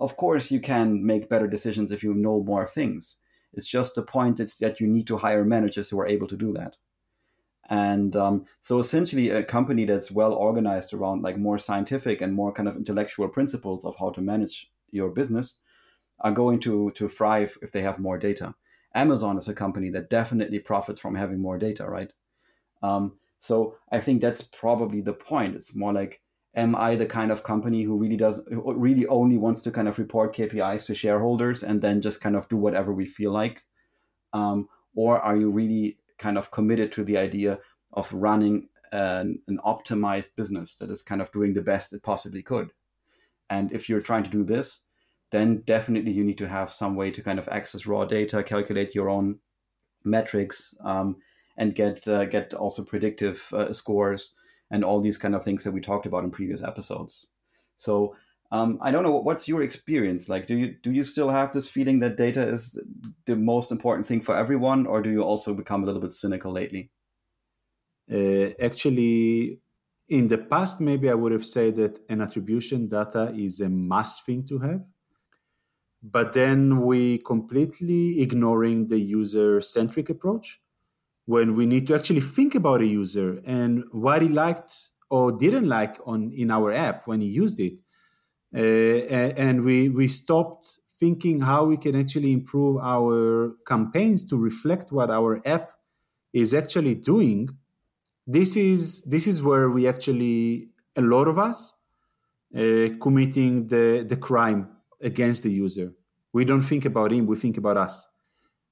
of 0.00 0.16
course 0.16 0.50
you 0.50 0.60
can 0.60 1.04
make 1.04 1.28
better 1.28 1.46
decisions 1.46 1.92
if 1.92 2.02
you 2.02 2.14
know 2.14 2.42
more 2.42 2.66
things. 2.66 3.16
It's 3.52 3.66
just 3.66 3.96
the 3.96 4.02
point 4.02 4.40
it's 4.40 4.56
that 4.58 4.80
you 4.80 4.86
need 4.86 5.06
to 5.08 5.18
hire 5.18 5.44
managers 5.44 5.90
who 5.90 6.00
are 6.00 6.06
able 6.06 6.28
to 6.28 6.38
do 6.38 6.54
that. 6.54 6.78
And 7.68 8.16
um, 8.16 8.46
so 8.62 8.78
essentially 8.78 9.28
a 9.28 9.42
company 9.42 9.84
that's 9.84 10.10
well 10.10 10.32
organized 10.32 10.94
around 10.94 11.20
like 11.20 11.36
more 11.36 11.58
scientific 11.58 12.22
and 12.22 12.32
more 12.32 12.50
kind 12.50 12.66
of 12.66 12.76
intellectual 12.76 13.28
principles 13.28 13.84
of 13.84 13.94
how 13.96 14.08
to 14.10 14.22
manage 14.22 14.70
your 14.90 15.10
business 15.10 15.54
are 16.20 16.32
going 16.32 16.60
to 16.60 16.90
to 16.92 17.08
thrive 17.08 17.56
if 17.62 17.72
they 17.72 17.82
have 17.82 17.98
more 17.98 18.18
data. 18.18 18.54
Amazon 18.94 19.36
is 19.36 19.48
a 19.48 19.54
company 19.54 19.90
that 19.90 20.10
definitely 20.10 20.58
profits 20.58 21.00
from 21.00 21.14
having 21.14 21.40
more 21.40 21.58
data, 21.58 21.88
right? 21.88 22.12
Um, 22.82 23.18
so 23.38 23.76
I 23.92 24.00
think 24.00 24.20
that's 24.20 24.42
probably 24.42 25.00
the 25.00 25.12
point. 25.12 25.54
It's 25.54 25.74
more 25.74 25.92
like, 25.92 26.20
am 26.54 26.74
I 26.74 26.96
the 26.96 27.06
kind 27.06 27.30
of 27.30 27.42
company 27.42 27.82
who 27.82 27.96
really 27.96 28.16
does, 28.16 28.40
who 28.48 28.72
really 28.74 29.06
only 29.06 29.38
wants 29.38 29.62
to 29.62 29.70
kind 29.70 29.88
of 29.88 29.98
report 29.98 30.34
KPIs 30.34 30.86
to 30.86 30.94
shareholders 30.94 31.62
and 31.62 31.80
then 31.80 32.00
just 32.00 32.20
kind 32.20 32.34
of 32.34 32.48
do 32.48 32.56
whatever 32.56 32.92
we 32.92 33.06
feel 33.06 33.30
like? 33.30 33.64
Um, 34.32 34.68
or 34.94 35.20
are 35.20 35.36
you 35.36 35.50
really 35.50 35.98
kind 36.18 36.36
of 36.36 36.50
committed 36.50 36.90
to 36.92 37.04
the 37.04 37.18
idea 37.18 37.58
of 37.92 38.12
running 38.12 38.68
an, 38.90 39.40
an 39.46 39.60
optimized 39.64 40.34
business 40.34 40.74
that 40.76 40.90
is 40.90 41.02
kind 41.02 41.22
of 41.22 41.30
doing 41.30 41.54
the 41.54 41.62
best 41.62 41.92
it 41.92 42.02
possibly 42.02 42.42
could? 42.42 42.72
And 43.50 43.72
if 43.72 43.88
you're 43.88 44.00
trying 44.00 44.24
to 44.24 44.30
do 44.30 44.44
this, 44.44 44.80
then 45.30 45.62
definitely 45.66 46.12
you 46.12 46.24
need 46.24 46.38
to 46.38 46.48
have 46.48 46.72
some 46.72 46.96
way 46.96 47.10
to 47.10 47.22
kind 47.22 47.38
of 47.38 47.48
access 47.48 47.86
raw 47.86 48.04
data, 48.04 48.42
calculate 48.42 48.94
your 48.94 49.08
own 49.08 49.38
metrics, 50.04 50.74
um, 50.84 51.16
and 51.56 51.74
get 51.74 52.06
uh, 52.08 52.24
get 52.24 52.54
also 52.54 52.84
predictive 52.84 53.52
uh, 53.52 53.72
scores 53.72 54.34
and 54.70 54.84
all 54.84 55.00
these 55.00 55.18
kind 55.18 55.34
of 55.34 55.44
things 55.44 55.64
that 55.64 55.72
we 55.72 55.80
talked 55.80 56.06
about 56.06 56.24
in 56.24 56.30
previous 56.30 56.62
episodes. 56.62 57.26
So 57.76 58.16
um, 58.50 58.78
I 58.80 58.90
don't 58.90 59.02
know 59.02 59.16
what's 59.16 59.48
your 59.48 59.62
experience 59.62 60.28
like. 60.28 60.46
Do 60.46 60.56
you 60.56 60.74
do 60.82 60.92
you 60.92 61.02
still 61.02 61.28
have 61.28 61.52
this 61.52 61.68
feeling 61.68 61.98
that 62.00 62.16
data 62.16 62.48
is 62.48 62.78
the 63.26 63.36
most 63.36 63.70
important 63.70 64.06
thing 64.06 64.22
for 64.22 64.36
everyone, 64.36 64.86
or 64.86 65.02
do 65.02 65.10
you 65.10 65.22
also 65.22 65.52
become 65.52 65.82
a 65.82 65.86
little 65.86 66.00
bit 66.00 66.14
cynical 66.14 66.52
lately? 66.52 66.90
Uh, 68.10 68.54
actually, 68.60 69.60
in 70.08 70.26
the 70.26 70.38
past, 70.38 70.80
maybe 70.80 71.10
I 71.10 71.14
would 71.14 71.32
have 71.32 71.46
said 71.46 71.76
that 71.76 72.00
an 72.08 72.20
attribution 72.20 72.88
data 72.88 73.32
is 73.36 73.60
a 73.60 73.68
must 73.68 74.24
thing 74.24 74.44
to 74.46 74.58
have 74.58 74.82
but 76.02 76.32
then 76.32 76.82
we 76.82 77.18
completely 77.18 78.20
ignoring 78.20 78.86
the 78.86 78.98
user 78.98 79.60
centric 79.60 80.10
approach 80.10 80.60
when 81.26 81.54
we 81.54 81.66
need 81.66 81.86
to 81.86 81.94
actually 81.94 82.20
think 82.20 82.54
about 82.54 82.80
a 82.80 82.86
user 82.86 83.40
and 83.44 83.84
what 83.90 84.22
he 84.22 84.28
liked 84.28 84.72
or 85.10 85.32
didn't 85.32 85.68
like 85.68 85.98
on 86.06 86.32
in 86.32 86.50
our 86.50 86.72
app 86.72 87.06
when 87.06 87.20
he 87.20 87.26
used 87.26 87.60
it. 87.60 87.74
Uh, 88.54 89.32
and 89.36 89.62
we 89.62 89.88
we 89.88 90.08
stopped 90.08 90.78
thinking 90.98 91.40
how 91.40 91.64
we 91.64 91.76
can 91.76 91.94
actually 91.94 92.32
improve 92.32 92.78
our 92.82 93.56
campaigns 93.66 94.24
to 94.24 94.36
reflect 94.36 94.90
what 94.90 95.10
our 95.10 95.40
app 95.44 95.72
is 96.32 96.54
actually 96.54 96.94
doing 96.94 97.48
this 98.28 98.56
is 98.56 99.02
this 99.04 99.26
is 99.26 99.42
where 99.42 99.70
we 99.70 99.88
actually 99.88 100.68
a 100.94 101.00
lot 101.00 101.28
of 101.28 101.38
us 101.38 101.72
uh, 102.54 102.88
committing 103.00 103.66
the 103.68 104.04
the 104.06 104.16
crime 104.16 104.68
against 105.00 105.42
the 105.42 105.50
user. 105.50 105.94
We 106.34 106.44
don't 106.44 106.62
think 106.62 106.84
about 106.84 107.10
him, 107.10 107.26
we 107.26 107.36
think 107.36 107.56
about 107.56 107.78
us. 107.78 108.06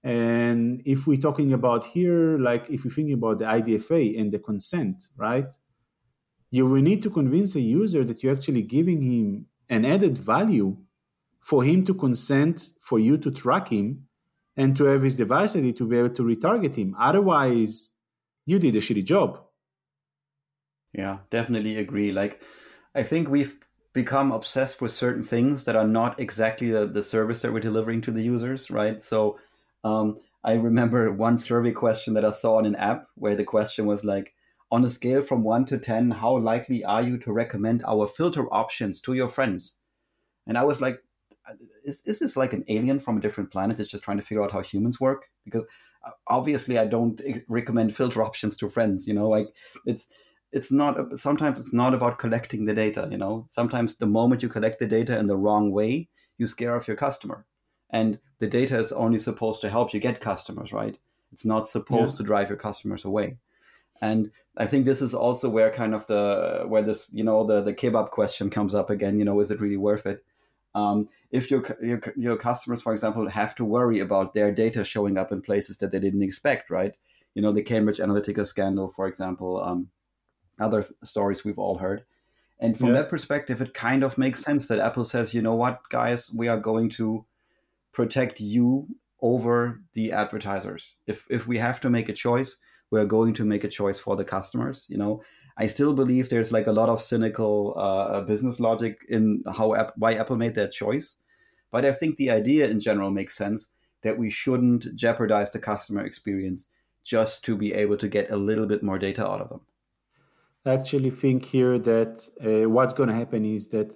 And 0.04 0.82
if 0.84 1.06
we're 1.06 1.20
talking 1.20 1.54
about 1.54 1.84
here, 1.86 2.38
like 2.38 2.68
if 2.68 2.84
we 2.84 2.90
think 2.90 3.12
about 3.12 3.38
the 3.38 3.46
IDFA 3.46 4.20
and 4.20 4.30
the 4.30 4.38
consent, 4.38 5.08
right? 5.16 5.48
You 6.50 6.66
will 6.66 6.82
need 6.82 7.02
to 7.02 7.10
convince 7.10 7.56
a 7.56 7.60
user 7.60 8.04
that 8.04 8.22
you're 8.22 8.34
actually 8.34 8.62
giving 8.62 9.00
him 9.00 9.46
an 9.68 9.84
added 9.84 10.18
value 10.18 10.76
for 11.40 11.64
him 11.64 11.84
to 11.86 11.94
consent 11.94 12.72
for 12.80 12.98
you 12.98 13.16
to 13.18 13.30
track 13.30 13.68
him 13.68 14.06
and 14.56 14.76
to 14.76 14.84
have 14.84 15.02
his 15.02 15.16
device 15.16 15.56
ID 15.56 15.72
to 15.72 15.88
be 15.88 15.98
able 15.98 16.10
to 16.10 16.22
retarget 16.22 16.76
him. 16.76 16.94
Otherwise, 17.00 17.90
you 18.44 18.58
did 18.58 18.76
a 18.76 18.80
shitty 18.80 19.04
job. 19.04 19.45
Yeah, 20.96 21.18
definitely 21.30 21.76
agree. 21.78 22.10
Like, 22.10 22.42
I 22.94 23.02
think 23.02 23.28
we've 23.28 23.56
become 23.92 24.32
obsessed 24.32 24.80
with 24.80 24.92
certain 24.92 25.24
things 25.24 25.64
that 25.64 25.76
are 25.76 25.86
not 25.86 26.18
exactly 26.18 26.70
the, 26.70 26.86
the 26.86 27.02
service 27.04 27.42
that 27.42 27.52
we're 27.52 27.60
delivering 27.60 28.00
to 28.02 28.10
the 28.10 28.22
users, 28.22 28.70
right? 28.70 29.02
So, 29.02 29.38
um, 29.84 30.18
I 30.44 30.54
remember 30.54 31.12
one 31.12 31.38
survey 31.38 31.72
question 31.72 32.14
that 32.14 32.24
I 32.24 32.30
saw 32.30 32.56
on 32.56 32.66
an 32.66 32.76
app 32.76 33.08
where 33.16 33.36
the 33.36 33.44
question 33.44 33.86
was 33.86 34.04
like, 34.04 34.34
on 34.72 34.84
a 34.84 34.90
scale 34.90 35.22
from 35.22 35.44
one 35.44 35.64
to 35.66 35.78
10, 35.78 36.10
how 36.10 36.38
likely 36.38 36.84
are 36.84 37.02
you 37.02 37.18
to 37.18 37.32
recommend 37.32 37.84
our 37.86 38.08
filter 38.08 38.52
options 38.52 39.00
to 39.02 39.14
your 39.14 39.28
friends? 39.28 39.76
And 40.46 40.58
I 40.58 40.64
was 40.64 40.80
like, 40.80 41.02
is, 41.84 42.02
is 42.04 42.18
this 42.18 42.36
like 42.36 42.52
an 42.52 42.64
alien 42.68 43.00
from 43.00 43.18
a 43.18 43.20
different 43.20 43.50
planet 43.52 43.76
that's 43.76 43.90
just 43.90 44.04
trying 44.04 44.16
to 44.18 44.22
figure 44.22 44.42
out 44.42 44.52
how 44.52 44.62
humans 44.62 45.00
work? 45.00 45.28
Because 45.44 45.64
uh, 46.06 46.10
obviously 46.28 46.78
I 46.78 46.86
don't 46.86 47.20
recommend 47.48 47.94
filter 47.94 48.22
options 48.22 48.56
to 48.58 48.68
friends, 48.70 49.06
you 49.06 49.14
know, 49.14 49.28
like 49.28 49.48
it's, 49.86 50.08
it's 50.56 50.72
not, 50.72 51.18
sometimes 51.18 51.58
it's 51.58 51.74
not 51.74 51.92
about 51.92 52.18
collecting 52.18 52.64
the 52.64 52.72
data, 52.72 53.06
you 53.10 53.18
know, 53.18 53.46
sometimes 53.50 53.96
the 53.96 54.06
moment 54.06 54.42
you 54.42 54.48
collect 54.48 54.78
the 54.78 54.86
data 54.86 55.18
in 55.18 55.26
the 55.26 55.36
wrong 55.36 55.70
way, 55.70 56.08
you 56.38 56.46
scare 56.46 56.74
off 56.74 56.88
your 56.88 56.96
customer. 56.96 57.44
And 57.90 58.18
the 58.38 58.46
data 58.46 58.78
is 58.78 58.90
only 58.90 59.18
supposed 59.18 59.60
to 59.60 59.70
help 59.70 59.92
you 59.92 60.00
get 60.00 60.20
customers, 60.20 60.72
right? 60.72 60.98
It's 61.32 61.44
not 61.44 61.68
supposed 61.68 62.14
yeah. 62.14 62.18
to 62.18 62.22
drive 62.30 62.48
your 62.48 62.58
customers 62.58 63.04
away. 63.04 63.36
And 64.00 64.30
I 64.56 64.66
think 64.66 64.86
this 64.86 65.02
is 65.02 65.14
also 65.14 65.50
where 65.50 65.70
kind 65.70 65.94
of 65.94 66.06
the 66.06 66.64
where 66.66 66.82
this 66.82 67.10
you 67.12 67.24
know 67.24 67.46
the 67.46 67.62
the 67.62 67.74
kebab 67.74 68.10
question 68.10 68.50
comes 68.50 68.74
up 68.74 68.90
again. 68.90 69.18
You 69.18 69.24
know, 69.24 69.40
is 69.40 69.50
it 69.50 69.60
really 69.60 69.76
worth 69.76 70.06
it? 70.06 70.24
Um, 70.74 71.08
if 71.30 71.50
your, 71.50 71.62
your 71.82 72.00
your 72.16 72.36
customers, 72.36 72.82
for 72.82 72.92
example, 72.92 73.28
have 73.28 73.54
to 73.56 73.64
worry 73.64 74.00
about 74.00 74.34
their 74.34 74.52
data 74.52 74.84
showing 74.84 75.16
up 75.18 75.32
in 75.32 75.40
places 75.40 75.78
that 75.78 75.90
they 75.90 75.98
didn't 75.98 76.22
expect, 76.22 76.70
right? 76.70 76.94
You 77.34 77.42
know, 77.42 77.52
the 77.52 77.62
Cambridge 77.62 77.98
Analytica 77.98 78.46
scandal, 78.46 78.88
for 78.88 79.06
example, 79.06 79.62
um, 79.62 79.88
other 80.60 80.86
stories 81.04 81.44
we've 81.44 81.58
all 81.58 81.78
heard. 81.78 82.04
And 82.58 82.76
from 82.76 82.88
yeah. 82.88 82.94
that 82.94 83.10
perspective, 83.10 83.60
it 83.60 83.74
kind 83.74 84.02
of 84.02 84.16
makes 84.16 84.42
sense 84.42 84.68
that 84.68 84.78
Apple 84.78 85.04
says, 85.04 85.34
you 85.34 85.42
know 85.42 85.54
what, 85.54 85.80
guys, 85.90 86.30
we 86.34 86.48
are 86.48 86.58
going 86.58 86.88
to 86.90 87.26
protect 87.92 88.40
you 88.40 88.88
over 89.20 89.82
the 89.94 90.12
advertisers. 90.12 90.96
If 91.06 91.26
if 91.30 91.46
we 91.46 91.58
have 91.58 91.80
to 91.80 91.90
make 91.90 92.08
a 92.08 92.14
choice, 92.14 92.56
we're 92.90 93.06
going 93.06 93.34
to 93.34 93.44
make 93.44 93.64
a 93.64 93.68
choice 93.68 93.98
for 93.98 94.16
the 94.16 94.24
customers. 94.24 94.86
You 94.88 94.98
know, 94.98 95.22
I 95.58 95.66
still 95.66 95.94
believe 95.94 96.28
there's 96.28 96.52
like 96.52 96.66
a 96.66 96.72
lot 96.72 96.88
of 96.88 97.00
cynical 97.00 97.74
uh, 97.76 98.20
business 98.22 98.60
logic 98.60 99.04
in 99.08 99.42
how 99.46 99.92
why 99.96 100.14
Apple 100.14 100.36
made 100.36 100.54
that 100.54 100.72
choice, 100.72 101.16
but 101.70 101.84
I 101.84 101.92
think 101.92 102.16
the 102.16 102.30
idea 102.30 102.68
in 102.68 102.80
general 102.80 103.10
makes 103.10 103.36
sense 103.36 103.68
that 104.02 104.18
we 104.18 104.30
shouldn't 104.30 104.94
jeopardize 104.94 105.50
the 105.50 105.58
customer 105.58 106.04
experience 106.04 106.68
just 107.04 107.44
to 107.44 107.56
be 107.56 107.72
able 107.72 107.96
to 107.96 108.08
get 108.08 108.30
a 108.30 108.36
little 108.36 108.66
bit 108.66 108.82
more 108.82 108.98
data 108.98 109.26
out 109.26 109.40
of 109.40 109.48
them. 109.48 109.60
Actually 110.66 111.10
think 111.10 111.44
here 111.44 111.78
that 111.78 112.28
uh, 112.44 112.68
what's 112.68 112.92
going 112.92 113.08
to 113.08 113.14
happen 113.14 113.44
is 113.44 113.68
that 113.68 113.94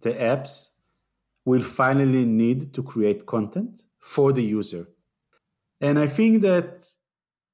the 0.00 0.12
apps 0.12 0.70
will 1.44 1.62
finally 1.62 2.24
need 2.24 2.74
to 2.74 2.82
create 2.82 3.26
content 3.26 3.82
for 3.98 4.32
the 4.32 4.42
user. 4.42 4.88
And 5.80 5.98
I 5.98 6.06
think 6.06 6.42
that 6.42 6.86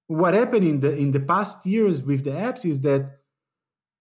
what 0.07 0.35
happened 0.35 0.65
in 0.65 0.81
the 0.81 0.97
in 0.97 1.11
the 1.11 1.21
past 1.21 1.67
years 1.67 2.03
with 2.03 2.25
the 2.25 2.31
apps 2.31 2.65
is 2.65 2.81
that 2.81 3.19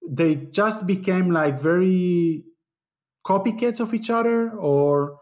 they 0.07 0.35
just 0.35 0.85
became 0.85 1.31
like 1.31 1.59
very 1.59 2.45
copycats 3.25 3.79
of 3.79 3.93
each 3.93 4.09
other 4.09 4.51
or 4.51 5.17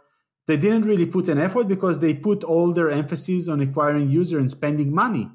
they 0.45 0.57
didn't 0.57 0.83
really 0.83 1.05
put 1.05 1.29
an 1.29 1.37
effort 1.37 1.67
because 1.69 1.99
they 1.99 2.13
put 2.13 2.43
all 2.43 2.73
their 2.73 2.89
emphasis 2.89 3.47
on 3.47 3.61
acquiring 3.61 4.09
user 4.09 4.37
and 4.37 4.51
spending 4.51 4.93
money 4.93 5.29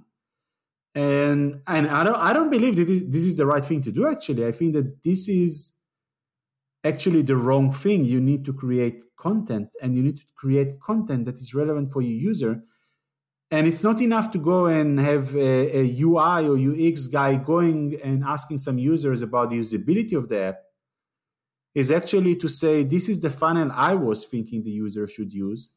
and 0.98 1.60
and 1.66 1.86
i 1.88 2.02
don't 2.02 2.16
i 2.16 2.32
don't 2.32 2.50
believe 2.50 2.74
that 2.76 2.86
this 3.14 3.24
is 3.30 3.36
the 3.36 3.46
right 3.46 3.64
thing 3.64 3.80
to 3.80 3.92
do 3.92 4.06
actually 4.06 4.44
i 4.44 4.52
think 4.58 4.72
that 4.72 4.88
this 5.04 5.28
is 5.28 5.52
actually 6.84 7.22
the 7.22 7.36
wrong 7.36 7.72
thing 7.72 8.04
you 8.04 8.20
need 8.20 8.44
to 8.44 8.52
create 8.52 9.04
content 9.16 9.68
and 9.80 9.94
you 9.94 10.02
need 10.02 10.16
to 10.16 10.24
create 10.34 10.80
content 10.80 11.24
that 11.24 11.38
is 11.38 11.54
relevant 11.54 11.92
for 11.92 12.02
your 12.02 12.18
user 12.32 12.62
and 13.50 13.66
it's 13.66 13.82
not 13.82 14.00
enough 14.00 14.30
to 14.32 14.38
go 14.38 14.66
and 14.66 15.00
have 15.00 15.34
a, 15.34 15.78
a, 15.78 16.00
UI 16.02 16.46
or 16.48 16.56
UX 16.58 17.06
guy 17.06 17.36
going 17.36 17.98
and 18.04 18.22
asking 18.22 18.58
some 18.58 18.78
users 18.78 19.22
about 19.22 19.50
the 19.50 19.58
usability 19.58 20.12
of 20.12 20.28
the 20.28 20.38
app. 20.38 20.58
Is 21.74 21.90
actually 21.90 22.34
to 22.36 22.48
say 22.48 22.82
this 22.82 23.08
is 23.08 23.20
the 23.20 23.30
funnel 23.30 23.70
I 23.72 23.94
was 23.94 24.24
thinking 24.24 24.64
the 24.64 24.70
user 24.70 25.06
should 25.06 25.32
use, 25.32 25.70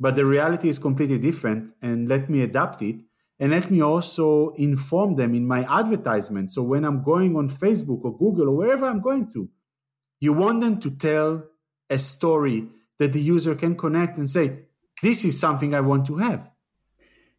but 0.00 0.16
the 0.16 0.24
reality 0.24 0.68
is 0.68 0.78
completely 0.78 1.18
different, 1.18 1.72
and 1.82 2.08
let 2.08 2.30
me 2.30 2.40
adapt 2.42 2.80
it. 2.82 2.96
And 3.38 3.52
let 3.52 3.70
me 3.70 3.82
also 3.82 4.50
inform 4.56 5.16
them 5.16 5.34
in 5.34 5.46
my 5.46 5.64
advertisement. 5.64 6.50
So 6.50 6.62
when 6.62 6.84
I'm 6.84 7.02
going 7.02 7.36
on 7.36 7.50
Facebook 7.50 8.02
or 8.04 8.16
Google 8.16 8.48
or 8.48 8.56
wherever 8.56 8.86
I'm 8.86 9.00
going 9.00 9.30
to, 9.32 9.48
you 10.20 10.32
want 10.32 10.62
them 10.62 10.80
to 10.80 10.90
tell 10.90 11.44
a 11.90 11.98
story 11.98 12.68
that 12.98 13.12
the 13.12 13.20
user 13.20 13.54
can 13.54 13.76
connect 13.76 14.16
and 14.16 14.28
say, 14.28 14.60
This 15.02 15.24
is 15.24 15.38
something 15.38 15.74
I 15.74 15.82
want 15.82 16.06
to 16.06 16.16
have. 16.16 16.50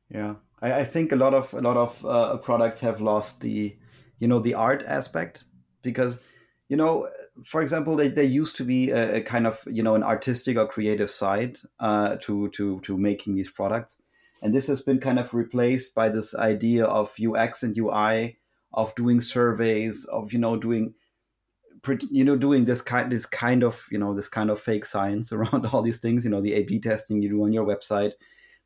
Yeah, 0.10 0.36
I, 0.62 0.82
I 0.82 0.86
think 0.86 1.12
a 1.12 1.16
lot 1.16 1.34
of 1.34 1.54
a 1.54 1.62
lot 1.62 1.78
of 1.78 2.06
uh, 2.06 2.38
products 2.38 2.80
have 2.82 3.02
lost 3.02 3.42
the, 3.42 3.76
you 4.20 4.28
know, 4.28 4.40
the 4.40 4.54
art 4.54 4.84
aspect 4.88 5.46
because, 5.82 6.20
you 6.70 6.78
know, 6.78 7.10
for 7.44 7.62
example, 7.62 7.96
they, 7.96 8.08
they 8.10 8.26
used 8.26 8.56
to 8.58 8.64
be 8.64 8.92
a, 8.92 9.16
a 9.16 9.22
kind 9.22 9.48
of 9.48 9.60
you 9.68 9.84
know 9.84 9.96
an 9.96 10.04
artistic 10.04 10.58
or 10.58 10.68
creative 10.68 11.10
side 11.10 11.58
uh, 11.80 12.18
to 12.22 12.50
to 12.50 12.80
to 12.82 12.98
making 12.98 13.36
these 13.36 13.52
products, 13.52 13.98
and 14.42 14.54
this 14.54 14.68
has 14.68 14.82
been 14.82 15.00
kind 15.00 15.20
of 15.20 15.34
replaced 15.34 15.96
by 15.96 16.10
this 16.10 16.36
idea 16.36 16.86
of 16.86 17.14
UX 17.20 17.64
and 17.64 17.78
UI 17.78 18.38
of 18.74 18.94
doing 18.96 19.22
surveys 19.22 20.06
of 20.06 20.34
you 20.34 20.40
know 20.40 20.58
doing 20.58 20.94
you 22.10 22.24
know 22.24 22.36
doing 22.36 22.66
this 22.66 22.82
kind 22.82 23.12
this 23.12 23.26
kind 23.26 23.64
of 23.64 23.86
you 23.92 23.98
know 23.98 24.14
this 24.14 24.28
kind 24.28 24.50
of 24.50 24.60
fake 24.60 24.86
science 24.86 25.32
around 25.34 25.66
all 25.68 25.82
these 25.82 26.00
things 26.00 26.26
you 26.26 26.30
know 26.30 26.42
the 26.42 26.54
a 26.54 26.64
b 26.64 26.80
testing 26.80 27.22
you 27.22 27.30
do 27.30 27.44
on 27.44 27.54
your 27.54 27.66
website 27.66 28.12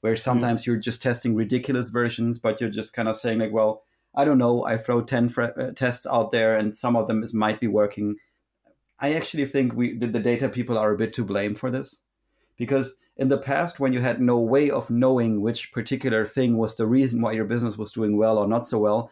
where 0.01 0.13
mm-hmm. 0.13 0.19
sometimes 0.19 0.61
mm-hmm. 0.61 0.71
you're 0.71 0.79
just 0.79 1.01
testing 1.01 1.35
ridiculous 1.35 1.89
versions, 1.89 2.37
but 2.37 2.59
you're 2.59 2.69
just 2.69 2.93
kind 2.93 3.07
of 3.07 3.17
saying 3.17 3.39
like, 3.39 3.53
well, 3.53 3.83
I 4.13 4.25
don't 4.25 4.37
know, 4.37 4.65
I 4.65 4.77
throw 4.77 5.01
10 5.01 5.29
fr- 5.29 5.43
uh, 5.43 5.71
tests 5.73 6.05
out 6.05 6.31
there 6.31 6.57
and 6.57 6.75
some 6.75 6.97
of 6.97 7.07
them 7.07 7.23
is, 7.23 7.33
might 7.33 7.61
be 7.61 7.67
working. 7.67 8.17
I 8.99 9.13
actually 9.13 9.45
think 9.45 9.73
we 9.73 9.97
the, 9.97 10.07
the 10.07 10.19
data 10.19 10.49
people 10.49 10.77
are 10.77 10.91
a 10.91 10.97
bit 10.97 11.13
to 11.13 11.23
blame 11.23 11.55
for 11.55 11.71
this 11.71 12.01
because 12.57 12.95
in 13.21 13.27
the 13.27 13.37
past 13.37 13.79
when 13.79 13.93
you 13.93 14.01
had 14.01 14.19
no 14.19 14.39
way 14.39 14.71
of 14.71 14.89
knowing 14.89 15.41
which 15.41 15.71
particular 15.71 16.25
thing 16.25 16.57
was 16.57 16.75
the 16.75 16.87
reason 16.87 17.21
why 17.21 17.31
your 17.31 17.45
business 17.45 17.77
was 17.77 17.91
doing 17.91 18.17
well 18.17 18.39
or 18.39 18.47
not 18.47 18.67
so 18.67 18.79
well, 18.79 19.11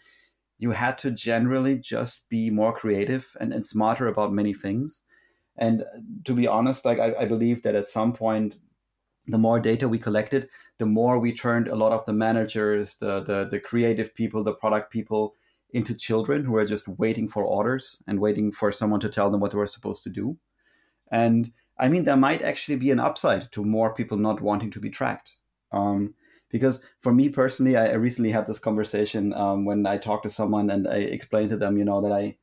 you 0.57 0.71
had 0.71 0.97
to 0.97 1.11
generally 1.11 1.77
just 1.77 2.27
be 2.27 2.49
more 2.49 2.73
creative 2.73 3.27
and, 3.39 3.53
and 3.53 3.63
smarter 3.63 4.07
about 4.07 4.33
many 4.33 4.51
things. 4.51 5.03
And 5.59 5.85
to 6.25 6.33
be 6.33 6.47
honest, 6.47 6.85
like 6.85 6.97
I, 6.97 7.13
I 7.19 7.25
believe 7.25 7.61
that 7.61 7.75
at 7.75 7.87
some 7.87 8.11
point 8.11 8.55
the 9.27 9.37
more 9.37 9.59
data 9.59 9.87
we 9.87 9.99
collected, 9.99 10.49
the 10.79 10.87
more 10.87 11.19
we 11.19 11.31
turned 11.31 11.67
a 11.67 11.75
lot 11.75 11.91
of 11.91 12.03
the 12.05 12.13
managers, 12.13 12.95
the, 12.95 13.21
the, 13.21 13.47
the 13.47 13.59
creative 13.59 14.15
people, 14.15 14.43
the 14.43 14.53
product 14.53 14.91
people 14.91 15.35
into 15.73 15.93
children 15.93 16.43
who 16.43 16.55
are 16.55 16.65
just 16.65 16.87
waiting 16.87 17.27
for 17.27 17.43
orders 17.43 18.01
and 18.07 18.19
waiting 18.19 18.51
for 18.51 18.71
someone 18.71 19.01
to 19.01 19.09
tell 19.09 19.29
them 19.29 19.39
what 19.39 19.51
they 19.51 19.57
were 19.59 19.67
supposed 19.67 20.01
to 20.01 20.09
do. 20.09 20.35
And 21.11 21.51
I 21.79 21.87
mean, 21.87 22.03
there 22.03 22.17
might 22.17 22.41
actually 22.41 22.75
be 22.75 22.91
an 22.91 22.99
upside 22.99 23.51
to 23.53 23.63
more 23.63 23.93
people 23.95 24.17
not 24.17 24.41
wanting 24.41 24.71
to 24.71 24.79
be 24.79 24.89
tracked. 24.89 25.33
Um, 25.71 26.13
because 26.49 26.81
for 26.99 27.13
me 27.13 27.29
personally, 27.29 27.77
I, 27.77 27.93
recently 27.93 28.31
had 28.31 28.47
this 28.47 28.59
conversation 28.59 29.33
um, 29.33 29.65
when 29.65 29.85
I 29.85 29.97
talked 29.97 30.23
to 30.23 30.29
someone 30.29 30.69
and 30.71 30.87
I 30.87 30.95
explained 30.95 31.49
to 31.51 31.57
them, 31.57 31.77
you 31.77 31.85
know, 31.85 32.01
that 32.01 32.11
I 32.11 32.37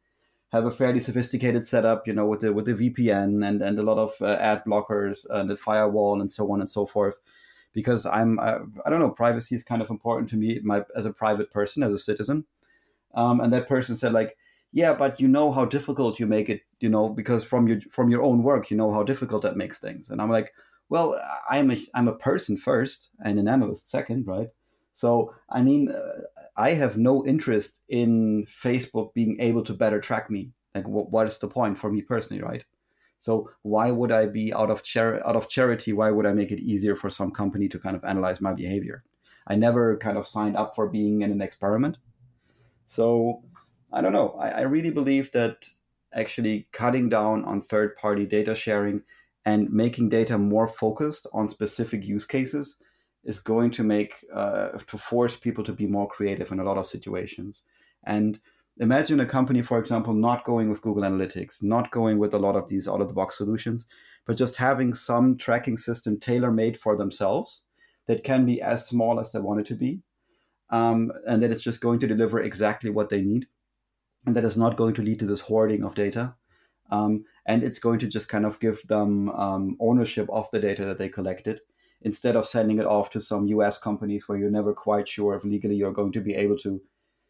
have 0.53 0.65
a 0.65 0.71
fairly 0.71 1.01
sophisticated 1.01 1.67
setup, 1.67 2.07
you 2.07 2.13
know, 2.13 2.27
with 2.27 2.41
the 2.41 2.53
with 2.53 2.67
the 2.67 2.75
VPN 2.75 3.47
and 3.47 3.61
and 3.63 3.79
a 3.79 3.83
lot 3.83 3.99
of 3.99 4.13
uh, 4.21 4.37
ad 4.41 4.63
blockers 4.65 5.27
and 5.29 5.51
the 5.51 5.57
firewall 5.57 6.21
and 6.21 6.31
so 6.31 6.51
on 6.53 6.61
and 6.61 6.69
so 6.69 6.87
forth. 6.87 7.19
Because 7.73 8.07
I'm, 8.07 8.39
uh, 8.39 8.61
I 8.87 8.91
don't 8.91 9.01
know, 9.01 9.11
privacy 9.11 9.55
is 9.55 9.63
kind 9.63 9.83
of 9.83 9.91
important 9.91 10.31
to 10.31 10.37
me, 10.37 10.61
my 10.63 10.83
as 10.95 11.05
a 11.05 11.13
private 11.13 11.51
person, 11.51 11.83
as 11.83 11.93
a 11.93 11.99
citizen. 11.99 12.47
Um, 13.15 13.41
and 13.41 13.53
that 13.53 13.69
person 13.69 13.97
said, 13.97 14.13
like, 14.13 14.37
yeah, 14.73 14.95
but 14.95 15.21
you 15.21 15.29
know 15.29 15.53
how 15.53 15.65
difficult 15.65 16.21
you 16.21 16.27
make 16.27 16.49
it, 16.49 16.63
you 16.81 16.89
know, 16.89 17.09
because 17.09 17.45
from 17.45 17.69
your 17.69 17.81
from 17.91 18.11
your 18.11 18.23
own 18.23 18.43
work, 18.43 18.71
you 18.71 18.77
know 18.77 18.93
how 18.93 19.03
difficult 19.03 19.43
that 19.43 19.57
makes 19.57 19.79
things. 19.79 20.11
And 20.11 20.21
I'm 20.21 20.31
like, 20.31 20.53
well, 20.89 21.21
I'm 21.51 21.71
a 21.71 21.77
I'm 21.95 22.09
a 22.09 22.17
person 22.17 22.57
first 22.57 23.11
and 23.25 23.39
an 23.39 23.49
analyst 23.49 23.91
second, 23.91 24.27
right? 24.27 24.49
So, 24.95 25.35
I 25.51 25.63
mean, 25.63 25.91
uh, 25.91 26.23
I 26.57 26.71
have 26.71 26.97
no 26.97 27.25
interest 27.27 27.81
in 27.89 28.47
Facebook 28.47 29.13
being 29.13 29.37
able 29.41 29.63
to 29.65 29.75
better 29.75 30.01
track 30.01 30.31
me. 30.31 30.53
Like, 30.75 30.89
what, 30.89 31.11
what 31.11 31.27
is 31.27 31.39
the 31.39 31.49
point 31.49 31.79
for 31.79 31.93
me 31.93 32.01
personally, 32.01 32.43
right? 32.43 32.65
So, 33.19 33.51
why 33.63 33.91
would 33.91 34.11
I 34.11 34.27
be 34.27 34.55
out 34.55 34.71
of 34.71 34.83
char- 34.83 35.27
out 35.27 35.37
of 35.37 35.49
charity? 35.49 35.93
Why 35.93 36.11
would 36.11 36.27
I 36.27 36.33
make 36.33 36.51
it 36.51 36.61
easier 36.61 36.97
for 36.97 37.11
some 37.11 37.31
company 37.31 37.69
to 37.69 37.79
kind 37.79 37.95
of 37.95 38.05
analyze 38.05 38.41
my 38.41 38.55
behavior? 38.55 39.05
I 39.47 39.55
never 39.55 39.99
kind 39.99 40.17
of 40.17 40.27
signed 40.27 40.57
up 40.57 40.75
for 40.75 40.89
being 40.89 41.23
in 41.23 41.31
an 41.31 41.43
experiment. 41.43 41.99
So, 42.87 43.43
I 43.97 44.03
don't 44.03 44.13
know. 44.13 44.37
I, 44.39 44.49
I 44.51 44.61
really 44.61 44.91
believe 44.91 45.33
that 45.33 45.67
actually 46.13 46.69
cutting 46.73 47.09
down 47.09 47.45
on 47.47 47.63
third 47.63 47.97
party 47.97 48.27
data 48.27 48.55
sharing 48.55 49.03
and 49.47 49.71
making 49.71 50.11
data 50.11 50.37
more 50.37 50.69
focused 50.69 51.27
on 51.33 51.49
specific 51.49 52.05
use 52.05 52.27
cases 52.27 52.77
is 53.25 53.41
going 53.41 53.71
to 53.71 53.83
make 53.83 54.23
uh, 54.35 54.69
to 54.87 54.99
force 54.99 55.35
people 55.35 55.65
to 55.65 55.73
be 55.73 55.87
more 55.87 56.07
creative 56.09 56.53
in 56.53 56.61
a 56.61 56.65
lot 56.65 56.77
of 56.77 56.87
situations 56.87 57.65
and 58.05 58.39
imagine 58.79 59.21
a 59.21 59.27
company 59.27 59.63
for 59.63 59.79
example 59.79 60.13
not 60.13 60.45
going 60.45 60.69
with 60.69 60.83
google 60.83 61.03
analytics 61.03 61.63
not 61.63 61.91
going 61.91 62.19
with 62.19 62.35
a 62.35 62.39
lot 62.39 62.55
of 62.55 62.69
these 62.69 62.87
out 62.87 63.01
of 63.01 63.09
the 63.09 63.15
box 63.15 63.39
solutions 63.39 63.87
but 64.27 64.37
just 64.37 64.57
having 64.57 64.95
some 64.95 65.37
tracking 65.37 65.79
system 65.79 66.19
tailor 66.21 66.53
made 66.53 66.77
for 66.79 66.97
themselves 66.97 67.63
that 68.07 68.23
can 68.23 68.45
be 68.45 68.61
as 68.63 68.87
small 68.87 69.19
as 69.19 69.33
they 69.33 69.41
want 69.41 69.61
it 69.61 69.67
to 69.67 69.75
be 69.75 70.01
um, 70.71 71.11
and 71.27 71.43
that 71.43 71.51
it's 71.51 71.63
just 71.65 71.81
going 71.81 71.99
to 71.99 72.07
deliver 72.07 72.43
exactly 72.43 72.91
what 72.91 73.09
they 73.09 73.23
need 73.23 73.47
that 74.35 74.45
is 74.45 74.57
not 74.57 74.77
going 74.77 74.95
to 74.95 75.03
lead 75.03 75.19
to 75.19 75.27
this 75.27 75.41
hoarding 75.41 75.85
of 75.85 75.95
data 75.95 76.35
um, 76.91 77.25
and 77.47 77.63
it's 77.63 77.79
going 77.79 77.99
to 77.99 78.07
just 78.07 78.29
kind 78.29 78.47
of 78.47 78.61
give 78.61 78.81
them 78.87 79.29
um, 79.31 79.77
ownership 79.81 80.29
of 80.31 80.49
the 80.53 80.61
data 80.61 80.85
that 80.85 80.99
they 80.99 81.09
collected 81.09 81.61
instead 82.03 82.37
of 82.37 82.47
sending 82.47 82.79
it 82.79 82.87
off 82.87 83.11
to 83.11 83.21
some 83.21 83.47
us 83.49 83.79
companies 83.79 84.29
where 84.29 84.39
you're 84.39 84.51
never 84.51 84.73
quite 84.73 85.09
sure 85.09 85.35
if 85.35 85.45
legally 85.45 85.75
you're 85.75 85.93
going 85.93 86.13
to 86.13 86.21
be 86.21 86.35
able 86.35 86.57
to 86.59 86.81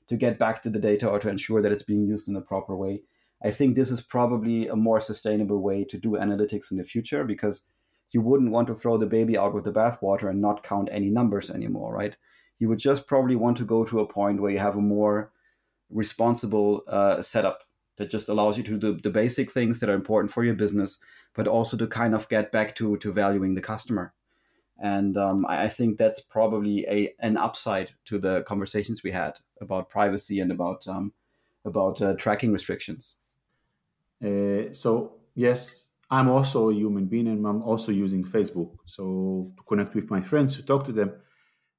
to 0.09 0.16
get 0.16 0.38
back 0.38 0.62
to 0.62 0.70
the 0.70 0.78
data 0.78 1.09
or 1.09 1.18
to 1.18 1.28
ensure 1.28 1.61
that 1.61 1.72
it's 1.72 1.82
being 1.82 2.06
used 2.06 2.28
in 2.28 2.35
the 2.35 2.40
proper 2.40 2.76
way. 2.76 3.02
I 3.42 3.50
think 3.50 3.74
this 3.74 3.90
is 3.90 4.00
probably 4.00 4.68
a 4.68 4.76
more 4.76 5.00
sustainable 5.00 5.61
way 5.61 5.82
to 5.85 5.98
do 5.98 6.11
analytics 6.11 6.70
in 6.70 6.76
the 6.76 6.85
future 6.85 7.24
because 7.24 7.64
you 8.12 8.20
wouldn't 8.20 8.52
want 8.52 8.68
to 8.68 8.76
throw 8.76 8.98
the 8.98 9.06
baby 9.06 9.37
out 9.37 9.52
with 9.52 9.64
the 9.64 9.72
bathwater 9.72 10.30
and 10.30 10.40
not 10.40 10.62
count 10.62 10.88
any 10.92 11.11
numbers 11.11 11.50
anymore 11.50 11.92
right? 11.92 12.16
You 12.59 12.68
would 12.68 12.78
just 12.78 13.06
probably 13.06 13.37
want 13.37 13.56
to 13.59 13.64
go 13.64 13.85
to 13.85 14.00
a 14.00 14.06
point 14.06 14.40
where 14.40 14.52
you 14.52 14.59
have 14.59 14.76
a 14.76 14.80
more 14.80 15.32
responsible 15.90 16.83
uh, 16.88 17.22
setup 17.22 17.62
that 17.96 18.11
just 18.11 18.29
allows 18.29 18.57
you 18.57 18.62
to 18.64 18.77
do 18.77 19.01
the 19.01 19.11
basic 19.11 19.53
things 19.53 19.79
that 19.81 19.88
are 19.88 19.94
important 19.94 20.33
for 20.33 20.44
your 20.44 20.55
business, 20.55 20.99
but 21.35 21.49
also 21.49 21.77
to 21.77 21.87
kind 21.87 22.14
of 22.14 22.29
get 22.29 22.53
back 22.53 22.75
to 22.77 22.96
to 22.99 23.12
valuing 23.12 23.55
the 23.55 23.61
customer. 23.61 24.12
And 24.79 25.16
um, 25.16 25.46
I, 25.46 25.64
I, 25.64 25.68
think 25.70 25.96
that's 25.96 26.20
probably 26.20 26.85
a 26.87 27.14
an 27.20 27.38
upside 27.38 27.92
to 28.07 28.18
the 28.18 28.42
conversations 28.42 29.03
we 29.03 29.11
had 29.11 29.33
about 29.62 29.88
privacy 29.88 30.40
and 30.40 30.53
about 30.53 30.87
um, 30.87 31.12
about 31.64 32.03
uh, 32.03 32.14
tracking 32.14 32.53
restrictions. 32.53 33.14
Uh, 34.22 34.72
so 34.72 35.14
yes, 35.35 35.88
I'm 36.11 36.29
also 36.29 36.68
a 36.68 36.75
human 36.75 37.07
being, 37.07 37.29
and 37.29 37.46
I'm 37.46 37.62
also 37.62 37.90
using 37.90 38.22
Facebook. 38.25 38.72
So 38.85 39.53
to 39.57 39.62
connect 39.66 39.94
with 39.94 40.11
my 40.11 40.20
friends, 40.20 40.57
to 40.57 40.62
talk 40.62 40.85
to 40.87 40.92
them. 40.92 41.12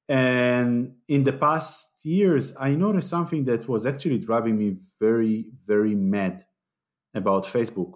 And 0.08 0.94
in 1.08 1.24
the 1.24 1.34
past 1.34 2.04
years, 2.04 2.54
I 2.58 2.74
noticed 2.74 3.10
something 3.10 3.44
that 3.44 3.68
was 3.68 3.84
actually 3.84 4.18
driving 4.18 4.56
me 4.56 4.78
very, 4.98 5.46
very 5.66 5.94
mad 5.94 6.44
about 7.14 7.44
Facebook. 7.44 7.92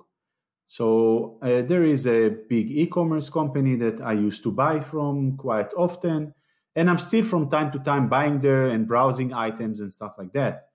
So 0.66 1.38
uh, 1.42 1.62
there 1.62 1.84
is 1.84 2.06
a 2.06 2.30
big 2.48 2.70
e-commerce 2.70 3.28
company 3.30 3.76
that 3.76 4.00
I 4.00 4.12
used 4.12 4.42
to 4.44 4.52
buy 4.52 4.80
from 4.80 5.36
quite 5.36 5.72
often, 5.74 6.34
and 6.74 6.88
I'm 6.88 6.98
still 6.98 7.24
from 7.24 7.50
time 7.50 7.70
to 7.72 7.78
time 7.78 8.08
buying 8.08 8.40
there 8.40 8.66
and 8.66 8.88
browsing 8.88 9.32
items 9.32 9.80
and 9.80 9.92
stuff 9.92 10.14
like 10.18 10.32
that. 10.32 10.68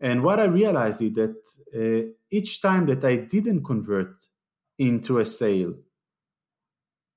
And 0.00 0.22
what 0.22 0.38
I 0.38 0.44
realized 0.44 1.02
is 1.02 1.12
that 1.14 1.36
uh, 1.74 2.10
each 2.30 2.62
time 2.62 2.86
that 2.86 3.04
I 3.04 3.16
didn't 3.16 3.64
convert 3.64 4.14
into 4.78 5.18
a 5.18 5.26
sale, 5.26 5.74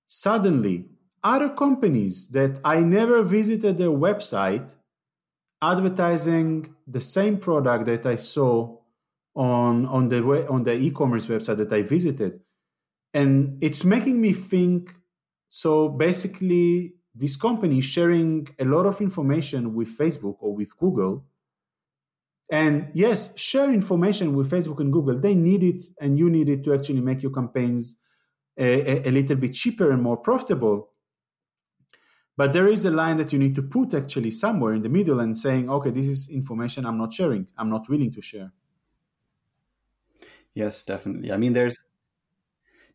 suddenly 0.08 0.91
other 1.24 1.50
companies 1.50 2.28
that 2.30 2.60
I 2.64 2.82
never 2.82 3.22
visited 3.24 3.78
their 3.78 3.90
website 3.90 4.76
advertising 5.62 6.74
the 6.88 7.02
same 7.02 7.38
product 7.38 7.86
that 7.86 8.06
I 8.06 8.16
saw 8.16 8.78
on 9.36 9.86
on 9.86 10.10
the 10.10 10.22
way, 10.22 10.46
on 10.48 10.64
the 10.64 10.74
e-commerce 10.74 11.28
website 11.28 11.58
that 11.58 11.72
I 11.72 11.84
visited, 11.84 12.42
and 13.14 13.58
it's 13.62 13.84
making 13.84 14.20
me 14.20 14.34
think. 14.34 14.96
So 15.48 15.90
basically, 15.90 16.96
this 17.14 17.36
company 17.36 17.80
is 17.80 17.86
sharing 17.86 18.48
a 18.60 18.66
lot 18.66 18.86
of 18.86 19.02
information 19.02 19.74
with 19.76 19.96
Facebook 19.98 20.38
or 20.40 20.56
with 20.56 20.76
Google. 20.78 21.26
And 22.50 22.90
yes, 22.94 23.38
share 23.40 23.72
information 23.72 24.36
with 24.36 24.50
Facebook 24.50 24.80
and 24.80 24.92
Google. 24.92 25.18
They 25.20 25.36
need 25.36 25.64
it, 25.64 25.84
and 26.02 26.18
you 26.18 26.30
need 26.30 26.50
it 26.50 26.64
to 26.66 26.74
actually 26.74 27.02
make 27.02 27.22
your 27.22 27.32
campaigns 27.32 27.98
a, 28.58 29.06
a, 29.06 29.10
a 29.10 29.12
little 29.12 29.38
bit 29.38 29.54
cheaper 29.54 29.92
and 29.92 30.02
more 30.02 30.18
profitable. 30.18 30.90
But 32.38 32.54
there 32.54 32.68
is 32.68 32.86
a 32.86 32.92
line 32.92 33.18
that 33.18 33.34
you 33.34 33.40
need 33.40 33.56
to 33.56 33.62
put 33.62 33.94
actually 33.94 34.32
somewhere 34.32 34.74
in 34.74 34.82
the 34.82 34.90
middle 34.90 35.20
and 35.20 35.38
saying, 35.38 35.70
okay, 35.70 35.92
this 35.92 36.08
is 36.08 36.30
information 36.30 36.86
I'm 36.86 36.98
not 36.98 37.14
sharing. 37.14 37.48
I'm 37.58 37.70
not 37.70 37.90
willing 37.90 38.12
to 38.14 38.22
share. 38.22 38.52
Yes, 40.54 40.84
definitely. 40.84 41.32
I 41.32 41.38
mean, 41.38 41.54
there's 41.54 41.78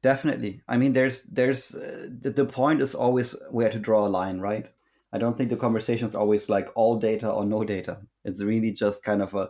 definitely. 0.02 0.62
I 0.68 0.76
mean, 0.76 0.92
there's 0.92 1.22
there's 1.24 1.74
uh, 1.74 2.08
the, 2.20 2.30
the 2.30 2.44
point 2.44 2.82
is 2.82 2.94
always 2.94 3.34
where 3.50 3.70
to 3.70 3.78
draw 3.78 4.06
a 4.06 4.08
line, 4.08 4.40
right? 4.40 4.70
I 5.12 5.18
don't 5.18 5.36
think 5.36 5.50
the 5.50 5.56
conversation 5.56 6.08
is 6.08 6.14
always 6.14 6.48
like 6.48 6.68
all 6.74 6.98
data 6.98 7.30
or 7.30 7.44
no 7.44 7.64
data. 7.64 8.00
It's 8.24 8.42
really 8.42 8.72
just 8.72 9.02
kind 9.02 9.22
of 9.22 9.34
a 9.34 9.48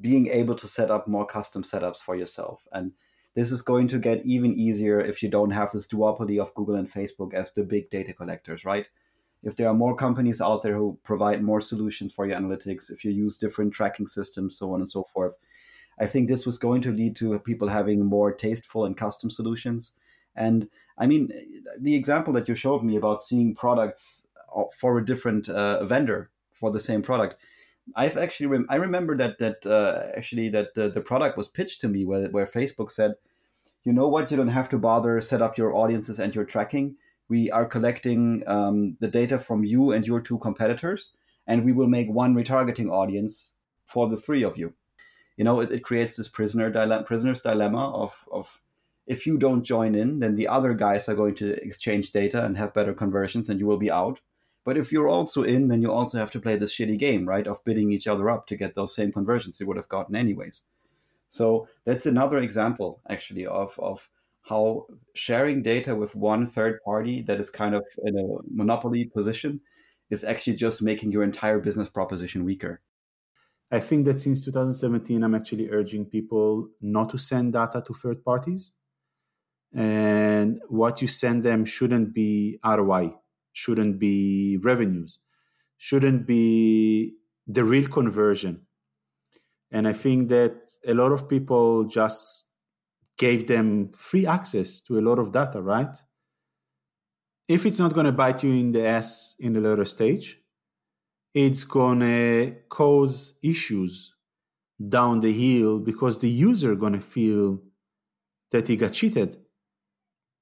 being 0.00 0.28
able 0.28 0.54
to 0.56 0.66
set 0.66 0.90
up 0.90 1.06
more 1.06 1.26
custom 1.26 1.62
setups 1.62 1.98
for 1.98 2.16
yourself. 2.16 2.66
And 2.72 2.92
this 3.34 3.52
is 3.52 3.62
going 3.62 3.88
to 3.88 3.98
get 3.98 4.24
even 4.26 4.52
easier 4.52 5.00
if 5.00 5.22
you 5.22 5.28
don't 5.28 5.50
have 5.50 5.72
this 5.72 5.86
duopoly 5.86 6.40
of 6.40 6.54
Google 6.54 6.76
and 6.76 6.90
Facebook 6.90 7.32
as 7.34 7.52
the 7.52 7.62
big 7.62 7.90
data 7.90 8.12
collectors, 8.12 8.64
right? 8.64 8.88
If 9.42 9.56
there 9.56 9.68
are 9.68 9.74
more 9.74 9.96
companies 9.96 10.40
out 10.40 10.62
there 10.62 10.76
who 10.76 10.98
provide 11.02 11.42
more 11.42 11.60
solutions 11.60 12.12
for 12.12 12.26
your 12.26 12.38
analytics, 12.38 12.90
if 12.90 13.04
you 13.04 13.10
use 13.10 13.36
different 13.36 13.72
tracking 13.72 14.06
systems, 14.06 14.58
so 14.58 14.72
on 14.72 14.80
and 14.80 14.90
so 14.90 15.04
forth, 15.04 15.36
I 15.98 16.06
think 16.06 16.28
this 16.28 16.46
was 16.46 16.58
going 16.58 16.82
to 16.82 16.92
lead 16.92 17.16
to 17.16 17.38
people 17.40 17.68
having 17.68 18.04
more 18.04 18.32
tasteful 18.32 18.84
and 18.84 18.96
custom 18.96 19.30
solutions. 19.30 19.92
And 20.36 20.68
I 20.98 21.06
mean, 21.06 21.30
the 21.78 21.94
example 21.94 22.32
that 22.34 22.48
you 22.48 22.54
showed 22.54 22.82
me 22.82 22.96
about 22.96 23.22
seeing 23.22 23.54
products 23.54 24.26
uh, 24.54 24.64
for 24.76 24.98
a 24.98 25.04
different 25.04 25.48
uh, 25.48 25.84
vendor 25.84 26.30
for 26.52 26.70
the 26.70 26.80
same 26.80 27.02
product, 27.02 27.36
I've 27.96 28.16
actually 28.16 28.46
rem- 28.46 28.66
I 28.68 28.76
remember 28.76 29.16
that 29.16 29.38
that 29.38 29.66
uh, 29.66 30.10
actually 30.16 30.48
that 30.50 30.74
the, 30.74 30.90
the 30.90 31.00
product 31.00 31.36
was 31.36 31.48
pitched 31.48 31.80
to 31.80 31.88
me 31.88 32.04
where 32.04 32.28
where 32.28 32.46
Facebook 32.46 32.90
said, 32.90 33.14
you 33.84 33.92
know 33.92 34.08
what, 34.08 34.30
you 34.30 34.36
don't 34.36 34.48
have 34.48 34.68
to 34.68 34.78
bother 34.78 35.20
set 35.20 35.42
up 35.42 35.58
your 35.58 35.74
audiences 35.74 36.20
and 36.20 36.34
your 36.34 36.44
tracking 36.44 36.96
we 37.30 37.50
are 37.50 37.64
collecting 37.64 38.42
um, 38.46 38.96
the 39.00 39.08
data 39.08 39.38
from 39.38 39.64
you 39.64 39.92
and 39.92 40.06
your 40.06 40.20
two 40.20 40.38
competitors, 40.38 41.12
and 41.46 41.64
we 41.64 41.72
will 41.72 41.86
make 41.86 42.10
one 42.10 42.34
retargeting 42.34 42.90
audience 42.90 43.52
for 43.86 44.08
the 44.08 44.16
three 44.16 44.42
of 44.42 44.58
you. 44.58 44.74
You 45.36 45.44
know, 45.44 45.60
it, 45.60 45.72
it 45.72 45.84
creates 45.84 46.16
this 46.16 46.28
prisoner 46.28 46.70
dilemma, 46.70 47.04
prisoner's 47.04 47.40
dilemma 47.40 47.90
of, 47.90 48.12
of 48.30 48.60
if 49.06 49.26
you 49.26 49.38
don't 49.38 49.62
join 49.62 49.94
in, 49.94 50.18
then 50.18 50.34
the 50.34 50.48
other 50.48 50.74
guys 50.74 51.08
are 51.08 51.14
going 51.14 51.36
to 51.36 51.52
exchange 51.64 52.12
data 52.12 52.44
and 52.44 52.56
have 52.56 52.74
better 52.74 52.92
conversions, 52.92 53.48
and 53.48 53.58
you 53.58 53.66
will 53.66 53.78
be 53.78 53.90
out. 53.90 54.20
But 54.64 54.76
if 54.76 54.92
you're 54.92 55.08
also 55.08 55.42
in, 55.42 55.68
then 55.68 55.80
you 55.80 55.90
also 55.90 56.18
have 56.18 56.30
to 56.32 56.40
play 56.40 56.56
this 56.56 56.74
shitty 56.74 56.98
game, 56.98 57.26
right, 57.26 57.46
of 57.46 57.64
bidding 57.64 57.92
each 57.92 58.06
other 58.06 58.28
up 58.28 58.46
to 58.48 58.56
get 58.56 58.74
those 58.74 58.94
same 58.94 59.12
conversions 59.12 59.58
you 59.58 59.66
would 59.66 59.78
have 59.78 59.88
gotten 59.88 60.14
anyways. 60.14 60.62
So 61.30 61.68
that's 61.84 62.06
another 62.06 62.38
example, 62.38 63.00
actually, 63.08 63.46
of 63.46 63.78
of 63.78 64.10
how 64.50 64.84
sharing 65.14 65.62
data 65.62 65.94
with 65.94 66.16
one 66.16 66.50
third 66.50 66.80
party 66.84 67.22
that 67.22 67.38
is 67.38 67.48
kind 67.48 67.74
of 67.74 67.84
in 68.04 68.18
a 68.18 68.26
monopoly 68.52 69.04
position 69.04 69.60
is 70.10 70.24
actually 70.24 70.56
just 70.56 70.82
making 70.82 71.12
your 71.12 71.22
entire 71.22 71.60
business 71.60 71.88
proposition 71.88 72.44
weaker. 72.44 72.82
I 73.70 73.78
think 73.78 74.04
that 74.06 74.18
since 74.18 74.44
2017, 74.44 75.22
I'm 75.22 75.36
actually 75.36 75.70
urging 75.70 76.04
people 76.04 76.68
not 76.80 77.10
to 77.10 77.18
send 77.18 77.52
data 77.52 77.80
to 77.86 77.94
third 77.94 78.24
parties. 78.24 78.72
And 79.72 80.60
what 80.68 81.00
you 81.00 81.06
send 81.06 81.44
them 81.44 81.64
shouldn't 81.64 82.12
be 82.12 82.58
ROI, 82.64 83.14
shouldn't 83.52 84.00
be 84.00 84.56
revenues, 84.56 85.20
shouldn't 85.78 86.26
be 86.26 87.14
the 87.46 87.62
real 87.62 87.86
conversion. 87.88 88.66
And 89.70 89.86
I 89.86 89.92
think 89.92 90.28
that 90.30 90.72
a 90.84 90.94
lot 90.94 91.12
of 91.12 91.28
people 91.28 91.84
just 91.84 92.49
gave 93.20 93.46
them 93.46 93.92
free 93.92 94.26
access 94.26 94.80
to 94.80 94.98
a 94.98 95.04
lot 95.08 95.18
of 95.18 95.30
data, 95.30 95.60
right? 95.60 95.94
If 97.46 97.66
it's 97.66 97.78
not 97.78 97.92
going 97.92 98.06
to 98.06 98.12
bite 98.12 98.42
you 98.42 98.50
in 98.52 98.72
the 98.72 98.86
ass 98.86 99.36
in 99.38 99.52
the 99.52 99.60
later 99.60 99.84
stage, 99.84 100.40
it's 101.34 101.64
going 101.64 102.00
to 102.00 102.56
cause 102.70 103.34
issues 103.42 104.14
down 104.96 105.20
the 105.20 105.32
hill 105.32 105.78
because 105.80 106.16
the 106.16 106.30
user 106.30 106.74
going 106.74 106.94
to 106.94 107.00
feel 107.16 107.60
that 108.52 108.68
he 108.68 108.76
got 108.76 108.92
cheated. 108.92 109.36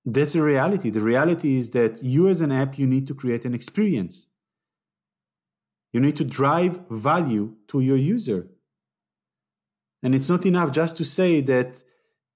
That's 0.04 0.34
the 0.34 0.42
reality. 0.42 0.90
The 0.90 1.00
reality 1.00 1.58
is 1.58 1.70
that 1.70 2.00
you 2.04 2.28
as 2.28 2.40
an 2.40 2.52
app, 2.52 2.78
you 2.78 2.86
need 2.86 3.08
to 3.08 3.14
create 3.14 3.44
an 3.44 3.54
experience. 3.54 4.28
You 5.92 6.00
need 6.00 6.16
to 6.18 6.24
drive 6.24 6.80
value 6.88 7.56
to 7.70 7.80
your 7.80 7.96
user. 7.96 8.46
And 10.04 10.14
it's 10.14 10.30
not 10.30 10.46
enough 10.46 10.70
just 10.70 10.96
to 10.98 11.04
say 11.04 11.40
that 11.40 11.82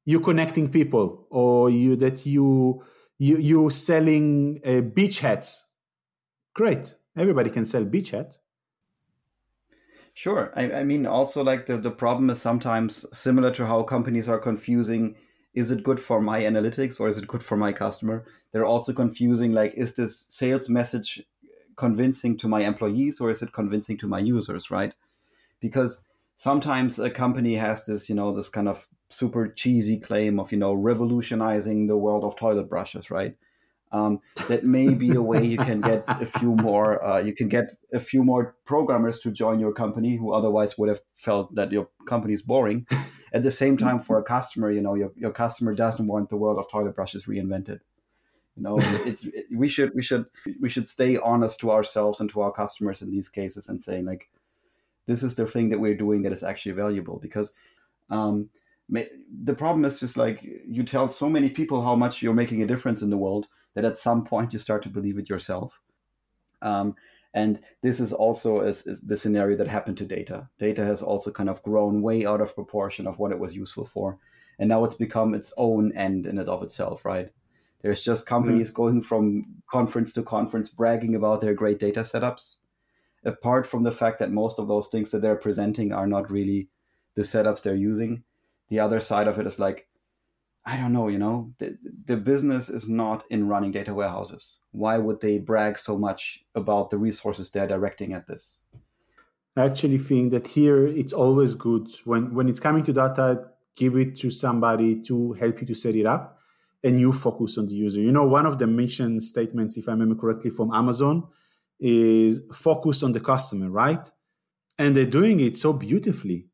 you 0.04 0.20
connecting 0.20 0.70
people 0.70 1.26
or 1.30 1.70
you 1.70 1.96
that 1.96 2.26
you 2.26 2.82
you 3.18 3.38
you 3.38 3.70
selling 3.70 4.60
uh, 4.64 4.80
beach 4.80 5.20
hats 5.20 5.66
great 6.54 6.94
everybody 7.16 7.50
can 7.50 7.64
sell 7.64 7.84
beach 7.84 8.10
hat 8.10 8.38
Sure. 10.14 10.52
I, 10.54 10.70
I 10.72 10.84
mean, 10.84 11.06
also 11.06 11.42
like 11.42 11.66
the, 11.66 11.78
the 11.78 11.90
problem 11.90 12.28
is 12.28 12.40
sometimes 12.40 13.06
similar 13.16 13.50
to 13.54 13.66
how 13.66 13.82
companies 13.82 14.28
are 14.28 14.38
confusing 14.38 15.16
is 15.54 15.70
it 15.70 15.82
good 15.82 16.00
for 16.00 16.20
my 16.20 16.40
analytics 16.42 16.98
or 16.98 17.08
is 17.08 17.18
it 17.18 17.26
good 17.26 17.42
for 17.42 17.56
my 17.56 17.72
customer? 17.72 18.24
They're 18.52 18.64
also 18.64 18.92
confusing 18.92 19.52
like, 19.52 19.74
is 19.74 19.94
this 19.94 20.26
sales 20.28 20.68
message 20.68 21.22
convincing 21.76 22.38
to 22.38 22.48
my 22.48 22.62
employees 22.62 23.20
or 23.20 23.30
is 23.30 23.42
it 23.42 23.52
convincing 23.52 23.98
to 23.98 24.06
my 24.06 24.18
users, 24.18 24.70
right? 24.70 24.94
Because 25.60 26.00
sometimes 26.36 26.98
a 26.98 27.10
company 27.10 27.54
has 27.56 27.84
this, 27.84 28.08
you 28.08 28.14
know, 28.14 28.34
this 28.34 28.48
kind 28.48 28.68
of 28.68 28.88
super 29.12 29.48
cheesy 29.48 29.98
claim 29.98 30.40
of, 30.40 30.52
you 30.52 30.58
know, 30.58 30.72
revolutionizing 30.72 31.86
the 31.86 31.96
world 31.96 32.24
of 32.24 32.36
toilet 32.36 32.68
brushes, 32.68 33.10
right? 33.10 33.36
Um, 33.92 34.20
that 34.48 34.64
may 34.64 34.88
be 34.94 35.10
a 35.10 35.20
way 35.20 35.44
you 35.44 35.58
can 35.58 35.82
get 35.82 36.04
a 36.06 36.24
few 36.24 36.54
more 36.56 37.04
uh, 37.04 37.20
you 37.20 37.34
can 37.34 37.48
get 37.48 37.76
a 37.92 38.00
few 38.00 38.24
more 38.24 38.56
programmers 38.64 39.20
to 39.20 39.30
join 39.30 39.60
your 39.60 39.72
company 39.74 40.16
who 40.16 40.32
otherwise 40.32 40.78
would 40.78 40.88
have 40.88 41.00
felt 41.14 41.54
that 41.56 41.70
your 41.70 41.90
company 42.06 42.32
is 42.32 42.40
boring 42.40 42.86
at 43.34 43.42
the 43.42 43.50
same 43.50 43.76
time 43.76 44.00
for 44.00 44.18
a 44.18 44.22
customer 44.22 44.70
you 44.70 44.80
know 44.80 44.94
your, 44.94 45.12
your 45.14 45.30
customer 45.30 45.74
doesn't 45.74 46.06
want 46.06 46.30
the 46.30 46.38
world 46.38 46.58
of 46.58 46.70
toilet 46.70 46.96
brushes 46.96 47.26
reinvented 47.26 47.80
you 48.56 48.62
know 48.62 48.76
it's 48.80 49.26
it, 49.26 49.44
we 49.54 49.68
should 49.68 49.92
we 49.94 50.00
should 50.00 50.24
we 50.58 50.70
should 50.70 50.88
stay 50.88 51.18
honest 51.18 51.60
to 51.60 51.70
ourselves 51.70 52.18
and 52.18 52.30
to 52.30 52.40
our 52.40 52.50
customers 52.50 53.02
in 53.02 53.10
these 53.10 53.28
cases 53.28 53.68
and 53.68 53.82
saying 53.82 54.06
like 54.06 54.30
this 55.06 55.22
is 55.22 55.34
the 55.34 55.46
thing 55.46 55.68
that 55.68 55.80
we're 55.80 55.96
doing 55.96 56.22
that 56.22 56.32
is 56.32 56.42
actually 56.42 56.72
valuable 56.72 57.18
because 57.18 57.52
um, 58.10 58.48
the 58.88 59.54
problem 59.54 59.84
is 59.84 60.00
just 60.00 60.16
like 60.16 60.42
you 60.42 60.82
tell 60.82 61.10
so 61.10 61.28
many 61.28 61.48
people 61.48 61.82
how 61.82 61.94
much 61.94 62.22
you're 62.22 62.34
making 62.34 62.62
a 62.62 62.66
difference 62.66 63.02
in 63.02 63.10
the 63.10 63.16
world 63.16 63.46
that 63.74 63.84
at 63.84 63.98
some 63.98 64.24
point 64.24 64.52
you 64.52 64.58
start 64.58 64.82
to 64.82 64.88
believe 64.88 65.18
it 65.18 65.30
yourself. 65.30 65.80
Um, 66.60 66.94
and 67.34 67.60
this 67.80 68.00
is 68.00 68.12
also 68.12 68.60
is, 68.60 68.86
is 68.86 69.00
the 69.00 69.16
scenario 69.16 69.56
that 69.56 69.68
happened 69.68 69.96
to 69.98 70.04
data. 70.04 70.48
Data 70.58 70.84
has 70.84 71.00
also 71.00 71.30
kind 71.30 71.48
of 71.48 71.62
grown 71.62 72.02
way 72.02 72.26
out 72.26 72.42
of 72.42 72.54
proportion 72.54 73.06
of 73.06 73.18
what 73.18 73.32
it 73.32 73.38
was 73.38 73.54
useful 73.54 73.86
for. 73.86 74.18
And 74.58 74.68
now 74.68 74.84
it's 74.84 74.94
become 74.94 75.34
its 75.34 75.52
own 75.56 75.92
end 75.96 76.26
in 76.26 76.38
and 76.38 76.48
of 76.48 76.62
itself, 76.62 77.04
right? 77.04 77.30
There's 77.80 78.04
just 78.04 78.26
companies 78.26 78.68
mm-hmm. 78.68 78.82
going 78.82 79.02
from 79.02 79.46
conference 79.70 80.12
to 80.12 80.22
conference 80.22 80.68
bragging 80.68 81.14
about 81.14 81.40
their 81.40 81.54
great 81.54 81.78
data 81.78 82.00
setups. 82.02 82.56
Apart 83.24 83.66
from 83.66 83.82
the 83.82 83.92
fact 83.92 84.18
that 84.18 84.30
most 84.30 84.58
of 84.58 84.68
those 84.68 84.88
things 84.88 85.10
that 85.10 85.22
they're 85.22 85.36
presenting 85.36 85.92
are 85.92 86.06
not 86.06 86.30
really 86.30 86.68
the 87.14 87.22
setups 87.22 87.62
they're 87.62 87.74
using, 87.74 88.22
the 88.72 88.80
other 88.80 89.00
side 89.00 89.28
of 89.28 89.38
it 89.38 89.46
is 89.46 89.58
like, 89.58 89.86
I 90.64 90.78
don't 90.78 90.94
know, 90.94 91.08
you 91.08 91.18
know, 91.18 91.52
the, 91.58 91.76
the 92.06 92.16
business 92.16 92.70
is 92.70 92.88
not 92.88 93.22
in 93.28 93.46
running 93.46 93.70
data 93.70 93.92
warehouses. 93.92 94.60
Why 94.70 94.96
would 94.96 95.20
they 95.20 95.36
brag 95.36 95.76
so 95.76 95.98
much 95.98 96.42
about 96.54 96.88
the 96.88 96.96
resources 96.96 97.50
they're 97.50 97.66
directing 97.66 98.14
at 98.14 98.26
this? 98.26 98.56
I 99.58 99.66
actually 99.66 99.98
think 99.98 100.30
that 100.30 100.46
here 100.46 100.86
it's 100.86 101.12
always 101.12 101.54
good 101.54 101.86
when, 102.06 102.32
when 102.34 102.48
it's 102.48 102.60
coming 102.60 102.82
to 102.84 102.94
data, 102.94 103.44
give 103.76 103.94
it 103.98 104.16
to 104.20 104.30
somebody 104.30 105.02
to 105.02 105.34
help 105.34 105.60
you 105.60 105.66
to 105.66 105.74
set 105.74 105.94
it 105.94 106.06
up 106.06 106.38
and 106.82 106.98
you 106.98 107.12
focus 107.12 107.58
on 107.58 107.66
the 107.66 107.74
user. 107.74 108.00
You 108.00 108.12
know, 108.12 108.26
one 108.26 108.46
of 108.46 108.58
the 108.58 108.66
mission 108.66 109.20
statements, 109.20 109.76
if 109.76 109.86
I 109.86 109.92
remember 109.92 110.14
correctly, 110.14 110.48
from 110.50 110.72
Amazon 110.72 111.24
is 111.78 112.40
focus 112.54 113.02
on 113.02 113.12
the 113.12 113.20
customer, 113.20 113.68
right? 113.68 114.10
And 114.78 114.96
they're 114.96 115.04
doing 115.04 115.40
it 115.40 115.58
so 115.58 115.74
beautifully. 115.74 116.46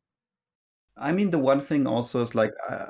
I 0.99 1.11
mean, 1.11 1.29
the 1.29 1.39
one 1.39 1.61
thing 1.61 1.87
also 1.87 2.21
is 2.21 2.35
like, 2.35 2.53
uh, 2.69 2.87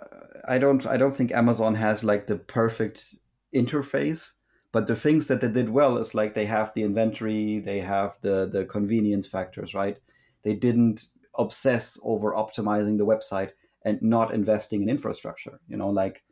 I 0.47 0.57
don't 0.57 0.85
I 0.85 0.97
don't 0.97 1.15
think 1.15 1.31
Amazon 1.31 1.75
has 1.75 2.03
like 2.03 2.27
the 2.27 2.37
perfect 2.37 3.15
interface, 3.55 4.33
but 4.71 4.87
the 4.87 4.95
things 4.95 5.27
that 5.27 5.41
they 5.41 5.47
did 5.51 5.69
well 5.69 5.97
is 5.97 6.15
like 6.15 6.33
they 6.33 6.45
have 6.45 6.73
the 6.73 6.83
inventory, 6.83 7.59
they 7.59 7.79
have 7.79 8.17
the 8.21 8.49
the 8.51 8.65
convenience 8.65 9.27
factors, 9.27 9.73
right? 9.73 9.97
They 10.43 10.55
didn't 10.55 11.05
obsess 11.37 11.99
over 12.03 12.33
optimizing 12.33 12.97
the 12.97 13.05
website 13.05 13.51
and 13.85 14.01
not 14.01 14.33
investing 14.33 14.81
in 14.81 14.89
infrastructure. 14.89 15.59
You 15.67 15.77
know, 15.77 15.89
like 15.89 16.23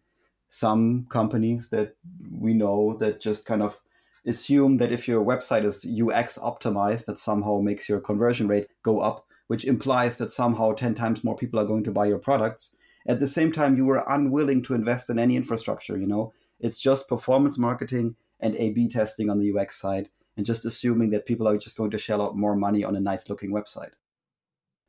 some 0.49 1.05
companies 1.09 1.69
that 1.69 1.95
we 2.31 2.53
know 2.53 2.97
that 2.99 3.21
just 3.21 3.45
kind 3.45 3.61
of 3.61 3.79
assume 4.25 4.77
that 4.77 4.91
if 4.91 5.07
your 5.07 5.23
website 5.23 5.63
is 5.63 5.85
UX 5.85 6.37
optimized, 6.37 7.05
that 7.05 7.19
somehow 7.19 7.59
makes 7.59 7.87
your 7.87 7.99
conversion 8.01 8.47
rate 8.47 8.67
go 8.83 8.99
up, 8.99 9.26
which 9.47 9.65
implies 9.65 10.17
that 10.17 10.31
somehow 10.31 10.73
10 10.73 10.93
times 10.95 11.23
more 11.23 11.36
people 11.36 11.60
are 11.60 11.65
going 11.65 11.83
to 11.83 11.91
buy 11.91 12.05
your 12.05 12.19
products 12.19 12.75
at 13.07 13.21
the 13.21 13.27
same 13.27 13.51
time, 13.51 13.77
you 13.77 13.86
were 13.86 14.03
unwilling 14.10 14.62
to 14.63 14.73
invest 14.73 15.10
in 15.10 15.17
any 15.17 15.38
infrastructure. 15.38 15.97
You 15.97 16.07
know, 16.07 16.33
it's 16.60 16.79
just 16.79 17.07
performance 17.07 17.57
marketing 17.57 18.15
and 18.39 18.55
A/B 18.55 18.89
testing 18.89 19.29
on 19.29 19.39
the 19.39 19.57
UX 19.57 19.79
side, 19.79 20.10
and 20.36 20.45
just 20.45 20.65
assuming 20.65 21.10
that 21.12 21.25
people 21.25 21.47
are 21.47 21.57
just 21.57 21.77
going 21.77 21.91
to 21.91 21.97
shell 21.97 22.21
out 22.21 22.38
more 22.38 22.55
money 22.55 22.83
on 22.83 22.95
a 22.95 22.99
nice 22.99 23.29
looking 23.29 23.51
website. 23.51 23.93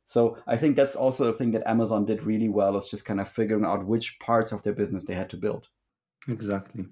So 0.05 0.37
I 0.47 0.57
think 0.57 0.75
that's 0.75 0.95
also 0.95 1.31
a 1.31 1.37
thing 1.37 1.51
that 1.51 1.67
Amazon 1.67 2.05
did 2.05 2.23
really 2.23 2.49
well 2.49 2.77
is 2.77 2.87
just 2.87 3.05
kind 3.05 3.21
of 3.21 3.29
figuring 3.29 3.63
out 3.63 3.85
which 3.85 4.19
parts 4.19 4.51
of 4.51 4.63
their 4.63 4.73
business 4.73 5.05
they 5.05 5.13
had 5.13 5.29
to 5.29 5.37
build. 5.37 5.69
Exactly. 6.27 6.85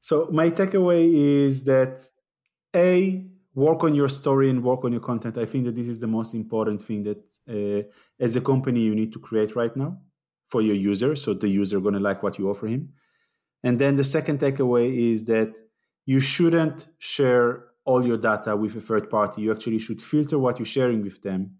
So 0.00 0.28
my 0.32 0.50
takeaway 0.50 1.12
is 1.12 1.64
that 1.64 2.08
a 2.74 3.26
work 3.58 3.82
on 3.82 3.92
your 3.92 4.08
story 4.08 4.48
and 4.50 4.62
work 4.62 4.84
on 4.84 4.92
your 4.92 5.00
content. 5.00 5.36
I 5.36 5.44
think 5.44 5.64
that 5.64 5.74
this 5.74 5.88
is 5.88 5.98
the 5.98 6.06
most 6.06 6.32
important 6.32 6.80
thing 6.80 7.02
that 7.08 7.22
uh, 7.56 7.82
as 8.20 8.36
a 8.36 8.40
company 8.40 8.80
you 8.82 8.94
need 8.94 9.12
to 9.14 9.18
create 9.18 9.56
right 9.56 9.76
now 9.76 9.98
for 10.48 10.62
your 10.62 10.76
user 10.76 11.16
so 11.16 11.34
the 11.34 11.48
user 11.48 11.80
going 11.80 11.94
to 11.94 12.00
like 12.00 12.22
what 12.22 12.38
you 12.38 12.48
offer 12.48 12.68
him. 12.68 12.90
And 13.64 13.78
then 13.80 13.96
the 13.96 14.04
second 14.04 14.38
takeaway 14.38 15.12
is 15.12 15.24
that 15.24 15.50
you 16.06 16.20
shouldn't 16.20 16.86
share 16.98 17.64
all 17.84 18.06
your 18.06 18.16
data 18.16 18.54
with 18.54 18.76
a 18.76 18.80
third 18.80 19.10
party. 19.10 19.42
You 19.42 19.50
actually 19.50 19.80
should 19.80 20.00
filter 20.00 20.38
what 20.38 20.58
you're 20.58 20.74
sharing 20.78 21.02
with 21.02 21.20
them. 21.22 21.56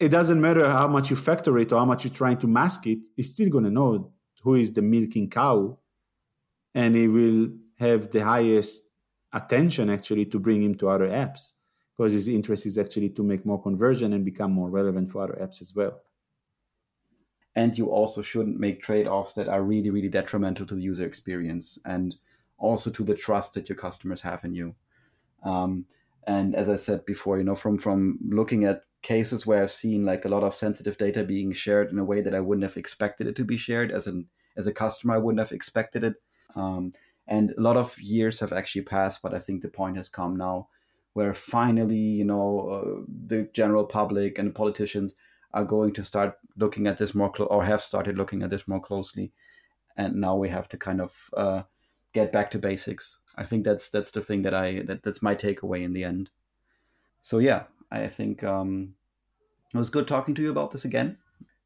It 0.00 0.08
doesn't 0.08 0.40
matter 0.40 0.68
how 0.68 0.88
much 0.88 1.10
you 1.10 1.16
factor 1.16 1.56
it 1.58 1.70
or 1.72 1.78
how 1.78 1.84
much 1.84 2.04
you're 2.04 2.20
trying 2.22 2.38
to 2.38 2.48
mask 2.48 2.88
it 2.88 2.98
it's 3.16 3.28
still 3.28 3.48
going 3.48 3.64
to 3.64 3.70
know 3.70 4.12
who 4.42 4.54
is 4.56 4.72
the 4.72 4.82
milking 4.82 5.30
cow 5.30 5.78
and 6.74 6.96
it 6.96 7.08
will 7.08 7.50
have 7.78 8.10
the 8.10 8.24
highest 8.24 8.82
attention 9.34 9.90
actually 9.90 10.24
to 10.26 10.38
bring 10.38 10.62
him 10.62 10.74
to 10.76 10.88
other 10.88 11.08
apps 11.08 11.52
because 11.96 12.12
his 12.12 12.28
interest 12.28 12.66
is 12.66 12.78
actually 12.78 13.10
to 13.10 13.22
make 13.22 13.44
more 13.44 13.62
conversion 13.62 14.12
and 14.12 14.24
become 14.24 14.52
more 14.52 14.70
relevant 14.70 15.10
for 15.10 15.22
other 15.22 15.38
apps 15.40 15.60
as 15.60 15.74
well. 15.74 16.00
And 17.56 17.76
you 17.76 17.90
also 17.90 18.22
shouldn't 18.22 18.58
make 18.58 18.82
trade-offs 18.82 19.34
that 19.34 19.48
are 19.48 19.62
really 19.62 19.90
really 19.90 20.08
detrimental 20.08 20.66
to 20.66 20.74
the 20.74 20.82
user 20.82 21.06
experience 21.06 21.78
and 21.84 22.16
also 22.58 22.90
to 22.90 23.04
the 23.04 23.14
trust 23.14 23.54
that 23.54 23.68
your 23.68 23.76
customers 23.76 24.22
have 24.22 24.44
in 24.44 24.54
you. 24.54 24.74
Um, 25.44 25.84
and 26.26 26.54
as 26.54 26.70
i 26.70 26.76
said 26.76 27.04
before 27.04 27.36
you 27.36 27.44
know 27.44 27.54
from 27.54 27.76
from 27.76 28.18
looking 28.30 28.64
at 28.64 28.86
cases 29.02 29.46
where 29.46 29.62
i've 29.62 29.70
seen 29.70 30.06
like 30.06 30.24
a 30.24 30.28
lot 30.28 30.42
of 30.42 30.54
sensitive 30.54 30.96
data 30.96 31.22
being 31.22 31.52
shared 31.52 31.90
in 31.90 31.98
a 31.98 32.04
way 32.04 32.22
that 32.22 32.34
i 32.34 32.40
wouldn't 32.40 32.62
have 32.62 32.78
expected 32.78 33.26
it 33.26 33.36
to 33.36 33.44
be 33.44 33.58
shared 33.58 33.92
as 33.92 34.06
an 34.06 34.26
as 34.56 34.66
a 34.66 34.72
customer 34.72 35.14
i 35.14 35.18
wouldn't 35.18 35.40
have 35.40 35.52
expected 35.52 36.02
it. 36.02 36.14
Um, 36.56 36.92
and 37.26 37.52
a 37.56 37.60
lot 37.60 37.76
of 37.76 37.98
years 38.00 38.40
have 38.40 38.52
actually 38.52 38.82
passed 38.82 39.22
but 39.22 39.34
i 39.34 39.38
think 39.38 39.62
the 39.62 39.68
point 39.68 39.96
has 39.96 40.08
come 40.08 40.36
now 40.36 40.68
where 41.14 41.32
finally 41.32 41.96
you 41.96 42.24
know 42.24 42.68
uh, 42.68 43.12
the 43.26 43.48
general 43.52 43.84
public 43.84 44.38
and 44.38 44.48
the 44.48 44.52
politicians 44.52 45.14
are 45.54 45.64
going 45.64 45.92
to 45.92 46.04
start 46.04 46.36
looking 46.56 46.86
at 46.88 46.98
this 46.98 47.14
more 47.14 47.30
clo- 47.30 47.46
or 47.46 47.64
have 47.64 47.80
started 47.80 48.18
looking 48.18 48.42
at 48.42 48.50
this 48.50 48.68
more 48.68 48.80
closely. 48.80 49.32
And 49.96 50.16
now 50.16 50.34
we 50.36 50.48
have 50.48 50.68
to 50.70 50.76
kind 50.76 51.00
of 51.00 51.30
uh, 51.36 51.62
get 52.12 52.32
back 52.32 52.50
to 52.50 52.58
basics. 52.58 53.18
I 53.36 53.44
think 53.44 53.64
that's 53.64 53.88
that's 53.88 54.10
the 54.10 54.20
thing 54.20 54.42
that 54.42 54.54
i 54.54 54.82
that, 54.82 55.02
that's 55.02 55.22
my 55.22 55.34
takeaway 55.34 55.82
in 55.82 55.92
the 55.92 56.04
end. 56.04 56.30
So 57.22 57.38
yeah 57.38 57.64
i 57.90 58.08
think 58.08 58.42
um, 58.42 58.94
it 59.72 59.78
was 59.78 59.90
good 59.90 60.08
talking 60.08 60.34
to 60.34 60.42
you 60.42 60.50
about 60.50 60.72
this 60.72 60.84
again. 60.84 61.16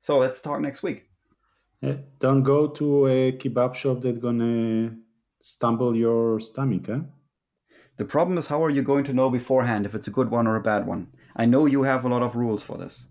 So 0.00 0.18
let's 0.18 0.42
talk 0.42 0.60
next 0.60 0.82
week. 0.82 1.08
Yeah, 1.80 1.96
don't 2.18 2.42
go 2.42 2.68
to 2.68 3.06
a 3.06 3.32
kebab 3.32 3.74
shop 3.74 4.02
that's 4.02 4.18
gonna 4.18 4.96
stumble 5.40 5.94
your 5.96 6.40
stomach 6.40 6.87
huh? 6.87 7.01
the 7.96 8.05
problem 8.05 8.38
is 8.38 8.46
how 8.46 8.62
are 8.64 8.70
you 8.70 8.83
going 8.83 9.05
to 9.05 9.12
know 9.12 9.31
beforehand 9.31 9.87
if 9.87 9.94
it's 9.94 10.09
a 10.09 10.16
good 10.18 10.31
one 10.31 10.46
or 10.46 10.57
a 10.57 10.61
bad 10.61 10.87
one 10.87 11.07
i 11.37 11.44
know 11.44 11.66
you 11.66 11.83
have 11.83 12.05
a 12.05 12.09
lot 12.09 12.22
of 12.22 12.37
rules 12.37 12.62
for 12.62 12.77
this 12.77 13.07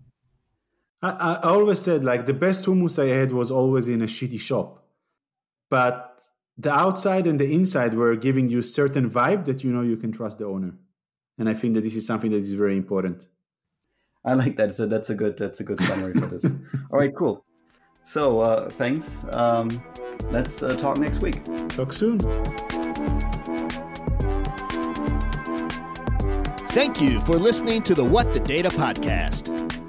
I, 1.02 1.10
I 1.10 1.48
always 1.50 1.80
said 1.80 2.04
like 2.04 2.26
the 2.26 2.34
best 2.34 2.64
hummus 2.64 3.02
I 3.02 3.14
had 3.14 3.32
was 3.32 3.50
always 3.50 3.88
in 3.88 4.02
a 4.02 4.06
shitty 4.06 4.40
shop, 4.40 4.84
but 5.70 6.22
the 6.56 6.72
outside 6.72 7.26
and 7.26 7.38
the 7.38 7.52
inside 7.52 7.94
were 7.94 8.16
giving 8.16 8.48
you 8.48 8.60
a 8.60 8.64
certain 8.64 9.08
vibe 9.08 9.44
that 9.46 9.62
you 9.62 9.70
know 9.70 9.82
you 9.82 9.96
can 9.96 10.10
trust 10.10 10.38
the 10.38 10.46
owner, 10.46 10.74
and 11.38 11.48
I 11.48 11.54
think 11.54 11.74
that 11.74 11.82
this 11.82 11.94
is 11.94 12.06
something 12.06 12.32
that 12.32 12.38
is 12.38 12.52
very 12.52 12.76
important. 12.76 13.28
I 14.24 14.34
like 14.34 14.56
that. 14.56 14.74
So 14.74 14.86
that's 14.86 15.10
a 15.10 15.14
good 15.14 15.36
that's 15.36 15.60
a 15.60 15.64
good 15.64 15.80
summary 15.80 16.14
for 16.14 16.26
this. 16.26 16.44
All 16.90 16.98
right, 16.98 17.14
cool. 17.14 17.44
So 18.04 18.40
uh, 18.40 18.68
thanks. 18.70 19.24
Um, 19.30 19.80
let's 20.30 20.62
uh, 20.62 20.76
talk 20.76 20.98
next 20.98 21.20
week. 21.20 21.42
Talk 21.68 21.92
soon. 21.92 22.18
Thank 26.70 27.00
you 27.00 27.20
for 27.20 27.34
listening 27.34 27.82
to 27.82 27.94
the 27.94 28.04
What 28.04 28.32
the 28.32 28.40
Data 28.40 28.68
podcast. 28.68 29.87